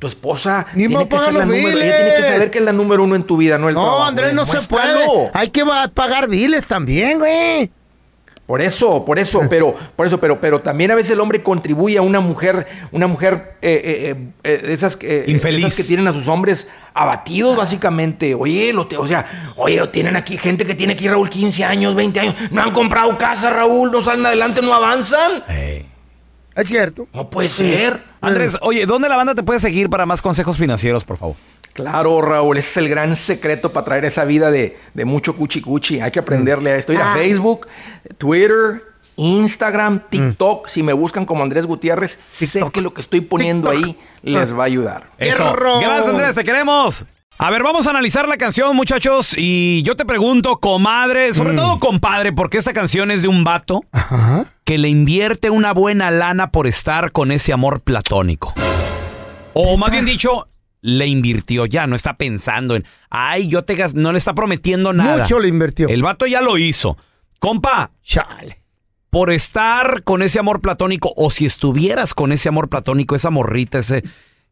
Tu 0.00 0.06
esposa 0.08 0.66
¿Mm? 0.72 0.78
Ni 0.78 0.88
tiene 0.88 1.08
que 1.08 1.16
ser 1.18 1.32
la 1.32 1.44
número, 1.44 1.78
ella 1.78 1.96
tiene 1.96 2.14
que 2.16 2.22
saber 2.22 2.50
que 2.50 2.58
es 2.58 2.64
la 2.64 2.72
número 2.72 3.04
uno 3.04 3.14
en 3.14 3.22
tu 3.22 3.36
vida, 3.36 3.56
no 3.56 3.68
el 3.68 3.74
No, 3.76 3.82
trabajo. 3.82 4.04
Andrés, 4.04 4.34
no 4.34 4.46
se 4.46 4.60
puede. 4.68 5.30
Hay 5.32 5.50
que 5.50 5.64
pagar 5.94 6.28
biles 6.28 6.66
también, 6.66 7.18
güey. 7.20 7.70
Por 8.46 8.60
eso, 8.60 9.04
por 9.06 9.18
eso, 9.18 9.40
pero, 9.50 9.74
por 9.96 10.06
eso, 10.06 10.20
pero, 10.20 10.40
pero 10.40 10.60
también 10.60 10.90
a 10.90 10.94
veces 10.94 11.12
el 11.12 11.20
hombre 11.20 11.42
contribuye 11.42 11.96
a 11.98 12.02
una 12.02 12.20
mujer, 12.20 12.66
una 12.92 13.06
mujer 13.06 13.56
eh, 13.62 13.80
eh, 13.84 14.10
eh, 14.10 14.28
eh, 14.44 14.72
esas, 14.74 14.98
eh, 15.00 15.24
Infeliz. 15.28 15.64
esas 15.64 15.76
que 15.78 15.84
tienen 15.84 16.06
a 16.08 16.12
sus 16.12 16.28
hombres 16.28 16.68
abatidos 16.92 17.56
básicamente. 17.56 18.34
Oye, 18.34 18.72
lo 18.72 18.86
te- 18.86 18.96
o 18.98 19.06
sea, 19.06 19.54
oye, 19.56 19.76
lo 19.78 19.88
tienen 19.88 20.16
aquí 20.16 20.36
gente 20.36 20.66
que 20.66 20.74
tiene 20.74 20.92
aquí 20.92 21.08
Raúl 21.08 21.30
15 21.30 21.64
años, 21.64 21.94
20 21.94 22.20
años, 22.20 22.34
no 22.50 22.62
han 22.62 22.72
comprado 22.72 23.16
casa, 23.16 23.48
Raúl, 23.50 23.90
no 23.90 24.02
salen 24.02 24.26
adelante, 24.26 24.60
no 24.62 24.74
avanzan. 24.74 25.42
Es 26.54 26.68
cierto. 26.68 27.08
No 27.12 27.30
puede 27.30 27.48
ser. 27.48 27.98
Andrés, 28.20 28.56
oye, 28.60 28.86
¿dónde 28.86 29.08
la 29.08 29.16
banda 29.16 29.34
te 29.34 29.42
puede 29.42 29.58
seguir 29.58 29.88
para 29.90 30.06
más 30.06 30.22
consejos 30.22 30.56
financieros, 30.56 31.02
por 31.04 31.16
favor? 31.16 31.36
Claro, 31.74 32.22
Raúl, 32.22 32.56
ese 32.56 32.70
es 32.70 32.76
el 32.78 32.88
gran 32.88 33.16
secreto 33.16 33.72
para 33.72 33.84
traer 33.84 34.04
esa 34.04 34.24
vida 34.24 34.50
de, 34.50 34.78
de 34.94 35.04
mucho 35.04 35.36
cuchi 35.36 35.60
cuchi. 35.60 36.00
Hay 36.00 36.12
que 36.12 36.20
aprenderle 36.20 36.70
a 36.70 36.76
esto. 36.76 36.92
Ir 36.92 37.00
a 37.00 37.14
Facebook, 37.14 37.66
Twitter, 38.16 38.82
Instagram, 39.16 40.00
TikTok. 40.08 40.68
Si 40.68 40.82
me 40.84 40.92
buscan 40.92 41.26
como 41.26 41.42
Andrés 41.42 41.66
Gutiérrez, 41.66 42.18
sé 42.30 42.64
que 42.72 42.80
lo 42.80 42.94
que 42.94 43.00
estoy 43.00 43.20
poniendo 43.20 43.70
ahí 43.70 43.98
les 44.22 44.56
va 44.56 44.62
a 44.62 44.66
ayudar. 44.66 45.10
Eso. 45.18 45.52
Gracias, 45.52 46.08
Andrés, 46.08 46.34
te 46.36 46.44
queremos. 46.44 47.04
A 47.36 47.50
ver, 47.50 47.64
vamos 47.64 47.88
a 47.88 47.90
analizar 47.90 48.28
la 48.28 48.36
canción, 48.36 48.76
muchachos. 48.76 49.34
Y 49.36 49.82
yo 49.82 49.96
te 49.96 50.04
pregunto, 50.04 50.58
comadre, 50.60 51.34
sobre 51.34 51.54
todo 51.54 51.80
compadre, 51.80 52.32
porque 52.32 52.58
esta 52.58 52.72
canción 52.72 53.10
es 53.10 53.22
de 53.22 53.28
un 53.28 53.42
vato 53.42 53.80
que 54.62 54.78
le 54.78 54.88
invierte 54.88 55.50
una 55.50 55.72
buena 55.72 56.12
lana 56.12 56.52
por 56.52 56.68
estar 56.68 57.10
con 57.10 57.32
ese 57.32 57.52
amor 57.52 57.80
platónico. 57.80 58.54
O 59.52 59.76
más 59.76 59.90
bien 59.90 60.04
dicho, 60.04 60.46
le 60.84 61.06
invirtió 61.06 61.64
ya, 61.64 61.86
no 61.86 61.96
está 61.96 62.18
pensando 62.18 62.76
en, 62.76 62.84
ay, 63.08 63.48
yo 63.48 63.64
te 63.64 63.74
gas-", 63.74 63.94
no 63.94 64.12
le 64.12 64.18
está 64.18 64.34
prometiendo 64.34 64.92
nada. 64.92 65.22
Mucho 65.22 65.40
le 65.40 65.48
invirtió. 65.48 65.88
El 65.88 66.02
vato 66.02 66.26
ya 66.26 66.42
lo 66.42 66.58
hizo. 66.58 66.98
Compa, 67.38 67.90
por 69.08 69.30
estar 69.32 70.02
con 70.02 70.20
ese 70.20 70.38
amor 70.38 70.60
platónico, 70.60 71.10
o 71.16 71.30
si 71.30 71.46
estuvieras 71.46 72.12
con 72.12 72.32
ese 72.32 72.50
amor 72.50 72.68
platónico, 72.68 73.14
esa 73.14 73.30
morrita, 73.30 73.78
ese, 73.78 74.04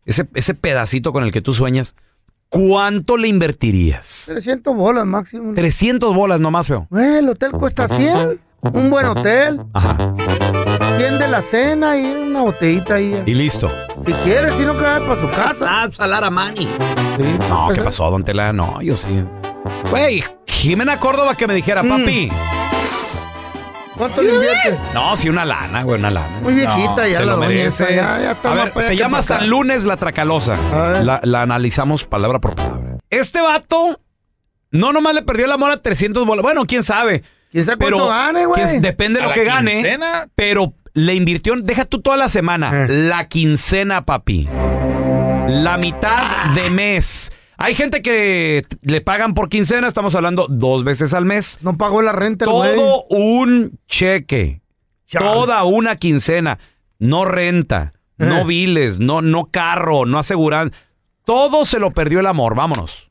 ese, 0.06 0.26
ese 0.32 0.54
pedacito 0.54 1.12
con 1.12 1.22
el 1.22 1.32
que 1.32 1.42
tú 1.42 1.52
sueñas, 1.52 1.96
¿cuánto 2.48 3.18
le 3.18 3.28
invertirías? 3.28 4.24
300 4.28 4.74
bolas 4.74 5.04
máximo. 5.04 5.52
300 5.52 6.14
bolas 6.14 6.40
nomás, 6.40 6.66
feo. 6.66 6.88
Eh, 6.96 7.18
el 7.18 7.28
hotel 7.28 7.52
cuesta 7.52 7.88
100. 7.88 8.40
Un 8.72 8.88
buen 8.88 9.04
hotel. 9.04 9.60
100 10.96 11.18
de 11.18 11.28
la 11.28 11.42
cena 11.42 11.98
y 11.98 12.06
una 12.06 12.40
botellita 12.40 12.94
ahí. 12.94 13.22
Y 13.26 13.34
listo. 13.34 13.70
Si 14.06 14.12
quieres, 14.12 14.54
si 14.56 14.64
no, 14.64 14.76
que 14.76 14.82
vaya 14.82 15.06
para 15.06 15.20
su 15.20 15.28
casa. 15.30 15.66
Ah, 15.68 15.88
salar 15.94 16.24
a 16.24 16.30
Manny. 16.30 16.68
No, 17.48 17.68
¿qué 17.74 17.82
pasó, 17.82 18.10
don 18.10 18.24
Tela? 18.24 18.52
No, 18.52 18.80
yo 18.82 18.96
sí. 18.96 19.24
Güey, 19.90 20.24
Jimena 20.46 20.96
Córdoba 20.98 21.34
que 21.34 21.46
me 21.46 21.54
dijera, 21.54 21.82
papi. 21.82 22.30
¿Cuánto 23.96 24.22
le 24.22 24.34
inviertes? 24.34 24.78
No, 24.94 25.16
sí, 25.16 25.28
una 25.28 25.44
lana, 25.44 25.82
güey, 25.82 25.98
una 25.98 26.10
lana. 26.10 26.40
Muy 26.42 26.54
viejita 26.54 27.06
ya 27.06 27.18
se 27.18 27.24
la 27.26 27.32
lo 27.32 27.36
doña 27.36 27.48
merece. 27.48 27.84
esa, 27.84 27.90
ya- 27.94 28.20
ya 28.22 28.32
está 28.32 28.50
a 28.50 28.54
más 28.54 28.64
ver, 28.64 28.72
para 28.72 28.86
allá 28.86 28.88
se 28.88 28.92
que 28.96 28.98
llama 29.02 29.18
para 29.18 29.24
acá. 29.34 29.38
San 29.40 29.48
Lunes 29.50 29.84
la 29.84 29.96
Tracalosa. 29.96 31.02
La, 31.02 31.20
la 31.22 31.42
analizamos 31.42 32.04
palabra 32.04 32.40
por 32.40 32.54
palabra. 32.56 32.96
Este 33.10 33.40
vato 33.40 34.00
no 34.70 34.92
nomás 34.92 35.14
le 35.14 35.22
perdió 35.22 35.44
el 35.44 35.52
amor 35.52 35.72
a 35.72 35.76
300 35.76 36.26
bolas. 36.26 36.42
Bueno, 36.42 36.64
quién 36.66 36.82
sabe. 36.82 37.22
¿Quién 37.52 37.64
sabe 37.66 37.76
Pero 37.76 37.98
cuánto 37.98 38.08
gane, 38.12 38.46
güey? 38.46 38.80
Depende 38.80 39.18
de 39.20 39.24
¿A 39.26 39.28
lo 39.28 39.30
la 39.30 39.34
que 39.34 39.44
gane. 39.44 39.72
quincena? 39.74 40.28
Pero 40.34 40.72
le 40.94 41.14
invirtió, 41.14 41.54
deja 41.56 41.84
tú 41.84 42.00
toda 42.00 42.16
la 42.16 42.28
semana. 42.28 42.84
Eh. 42.84 43.08
La 43.08 43.28
quincena, 43.28 44.02
papi. 44.02 44.48
La 45.48 45.76
mitad 45.78 46.52
de 46.54 46.70
mes. 46.70 47.32
Hay 47.56 47.74
gente 47.74 48.02
que 48.02 48.64
le 48.82 49.00
pagan 49.00 49.34
por 49.34 49.48
quincena, 49.48 49.86
estamos 49.86 50.14
hablando 50.14 50.46
dos 50.48 50.82
veces 50.84 51.14
al 51.14 51.24
mes. 51.24 51.58
No 51.62 51.76
pagó 51.76 52.02
la 52.02 52.12
renta 52.12 52.44
el. 52.44 52.50
Todo 52.50 53.04
un 53.10 53.78
cheque. 53.86 54.62
Toda 55.10 55.62
una 55.64 55.96
quincena. 55.96 56.58
No 56.98 57.24
renta, 57.24 57.92
Eh. 58.18 58.24
no 58.26 58.44
biles, 58.44 58.98
no, 59.00 59.20
no 59.22 59.46
carro, 59.46 60.06
no 60.06 60.18
aseguran. 60.18 60.72
Todo 61.24 61.64
se 61.64 61.78
lo 61.78 61.90
perdió 61.92 62.20
el 62.20 62.26
amor. 62.26 62.54
Vámonos. 62.56 63.10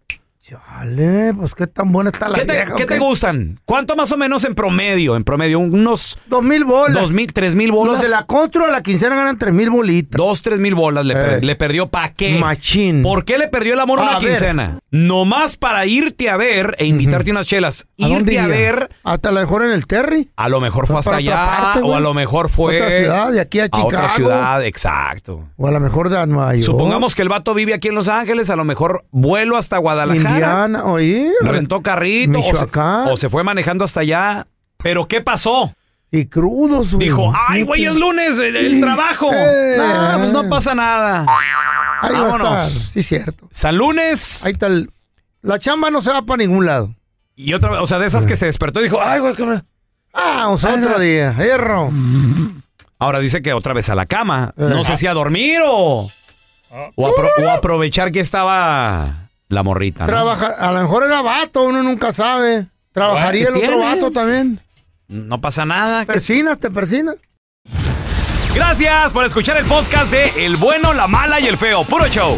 Chale, 0.51 1.33
pues 1.33 1.55
qué 1.55 1.65
tan 1.65 1.91
buena 1.93 2.09
está 2.09 2.27
la 2.27 2.35
¿Qué 2.37 2.43
te, 2.45 2.51
vieja, 2.53 2.75
qué 2.75 2.83
¿o 2.83 2.87
te 2.87 2.99
gustan? 2.99 3.59
¿Cuánto 3.63 3.95
más 3.95 4.11
o 4.11 4.17
menos 4.17 4.43
en 4.43 4.53
promedio? 4.53 5.15
En 5.15 5.23
promedio, 5.23 5.59
unos 5.59 6.17
Dos 6.27 6.43
mil 6.43 6.65
bolas. 6.65 7.01
dos 7.01 7.11
mil, 7.11 7.31
tres 7.31 7.55
mil 7.55 7.71
bolas. 7.71 7.93
Los 7.93 8.01
de 8.03 8.09
la 8.09 8.25
Contro 8.25 8.65
a 8.65 8.69
la 8.69 8.83
quincena 8.83 9.15
ganan 9.15 9.37
tres 9.37 9.53
mil 9.53 9.69
bolitas. 9.69 10.17
Dos, 10.17 10.41
tres 10.41 10.59
mil 10.59 10.75
bolas 10.75 11.05
le, 11.05 11.13
per- 11.13 11.29
Eh. 11.35 11.39
le 11.41 11.55
perdió. 11.55 11.87
¿Para 11.87 12.11
qué? 12.11 12.37
Machín. 12.37 13.01
¿Por 13.01 13.23
qué 13.23 13.37
le 13.37 13.47
perdió 13.47 13.75
el 13.75 13.79
amor 13.79 13.99
A 13.99 14.03
una 14.03 14.19
ver. 14.19 14.29
quincena? 14.29 14.79
Nomás 14.91 15.55
para 15.55 15.85
irte 15.85 16.29
a 16.29 16.35
ver 16.35 16.75
e 16.79 16.85
invitarte 16.85 17.31
unas 17.31 17.47
chelas. 17.47 17.87
¿A 18.01 18.07
dónde 18.09 18.33
Irte 18.33 18.39
a 18.39 18.43
iría? 18.43 18.55
ver, 18.55 18.89
Hasta 19.05 19.29
a 19.29 19.31
lo 19.31 19.39
mejor 19.39 19.63
en 19.63 19.71
el 19.71 19.87
Terry. 19.87 20.31
a 20.35 20.49
lo 20.49 20.59
mejor 20.59 20.85
fue 20.87 20.99
hasta 20.99 21.11
para 21.11 21.21
otra 21.23 21.43
allá, 21.53 21.61
parte, 21.63 21.79
o 21.79 21.83
güey. 21.83 21.95
a 21.95 21.99
lo 22.01 22.13
mejor 22.13 22.49
fue 22.49 22.75
Otra 22.81 22.91
ciudad, 22.97 23.31
de 23.31 23.39
aquí 23.39 23.59
a 23.61 23.65
otra 23.67 23.79
Chicago. 23.83 24.15
ciudad, 24.15 24.65
exacto. 24.65 25.47
O 25.55 25.67
a 25.67 25.71
lo 25.71 25.79
mejor 25.79 26.09
de 26.09 26.27
Nueva 26.27 26.53
York. 26.55 26.65
Supongamos 26.65 27.15
que 27.15 27.21
el 27.21 27.29
vato 27.29 27.53
vive 27.53 27.73
aquí 27.73 27.87
en 27.87 27.95
Los 27.95 28.09
Ángeles, 28.09 28.49
a 28.49 28.55
lo 28.57 28.65
mejor 28.65 29.05
vuelo 29.11 29.55
hasta 29.55 29.77
Guadalajara. 29.77 30.40
Oye. 30.85 31.31
Rentó 31.41 31.81
carrito 31.81 32.39
o 32.39 32.43
se, 32.43 32.51
Michoacán. 32.53 33.07
o 33.09 33.17
se 33.17 33.29
fue 33.29 33.43
manejando 33.43 33.83
hasta 33.85 34.01
allá. 34.01 34.47
¿Pero 34.77 35.07
qué 35.07 35.21
pasó? 35.21 35.73
Y 36.11 36.25
crudos, 36.25 36.91
güey. 36.91 37.07
Dijo, 37.07 37.31
ay, 37.47 37.61
güey, 37.63 37.85
es 37.85 37.95
lunes, 37.95 38.37
el, 38.37 38.55
el 38.55 38.81
trabajo. 38.81 39.29
Eh. 39.33 39.75
No, 39.77 40.17
pues 40.19 40.31
no 40.31 40.49
pasa 40.49 40.75
nada. 40.75 41.25
Ahí 42.01 42.13
va 42.13 42.17
a 42.19 42.21
Vámonos. 42.23 42.67
estar. 42.67 42.83
Sí, 42.91 43.03
cierto. 43.03 43.47
San 43.53 43.77
Lunes. 43.77 44.43
Ahí 44.45 44.53
está 44.53 44.67
el... 44.67 44.89
La 45.41 45.57
chamba 45.59 45.89
no 45.89 46.01
se 46.01 46.11
va 46.11 46.23
para 46.23 46.37
ningún 46.43 46.65
lado. 46.65 46.93
Y 47.35 47.53
otra 47.53 47.71
vez, 47.71 47.79
o 47.79 47.87
sea, 47.87 47.97
de 47.99 48.07
esas 48.07 48.25
que 48.27 48.35
se 48.35 48.45
despertó 48.47 48.81
y 48.81 48.83
dijo, 48.83 48.99
ay, 49.01 49.19
güey, 49.19 49.33
qué 49.35 49.45
me-". 49.45 49.61
Ah, 50.13 50.49
o 50.49 50.57
sea, 50.57 50.75
otro 50.75 50.99
día. 50.99 51.33
Hierro. 51.37 51.89
Ahora 52.99 53.19
dice 53.19 53.41
que 53.41 53.53
otra 53.53 53.73
vez 53.73 53.89
a 53.89 53.95
la 53.95 54.05
cama. 54.05 54.53
Eh. 54.57 54.65
No 54.67 54.83
sé 54.83 54.97
si 54.97 55.07
a 55.07 55.13
dormir 55.13 55.59
o, 55.65 56.11
o, 56.95 57.07
apro- 57.07 57.31
o 57.43 57.49
aprovechar 57.49 58.11
que 58.11 58.19
estaba 58.19 59.20
la 59.51 59.63
morrita. 59.63 60.05
¿no? 60.05 60.07
Trabaja, 60.07 60.47
a 60.47 60.71
lo 60.71 60.81
mejor 60.81 61.03
era 61.03 61.21
vato, 61.21 61.63
uno 61.63 61.83
nunca 61.83 62.13
sabe. 62.13 62.67
Trabajaría 62.91 63.47
el 63.49 63.53
¿Qué 63.53 63.59
otro 63.59 63.69
tiene? 63.77 63.85
vato 63.85 64.11
también. 64.11 64.59
No 65.07 65.39
pasa 65.41 65.65
nada. 65.65 66.05
Persinas, 66.05 66.59
te 66.59 66.71
persinas. 66.71 67.15
Gracias 68.55 69.11
por 69.13 69.25
escuchar 69.25 69.57
el 69.57 69.65
podcast 69.65 70.11
de 70.11 70.45
El 70.45 70.55
Bueno, 70.57 70.93
la 70.93 71.07
Mala 71.07 71.39
y 71.39 71.47
el 71.47 71.57
Feo. 71.57 71.83
Puro 71.85 72.07
show. 72.07 72.37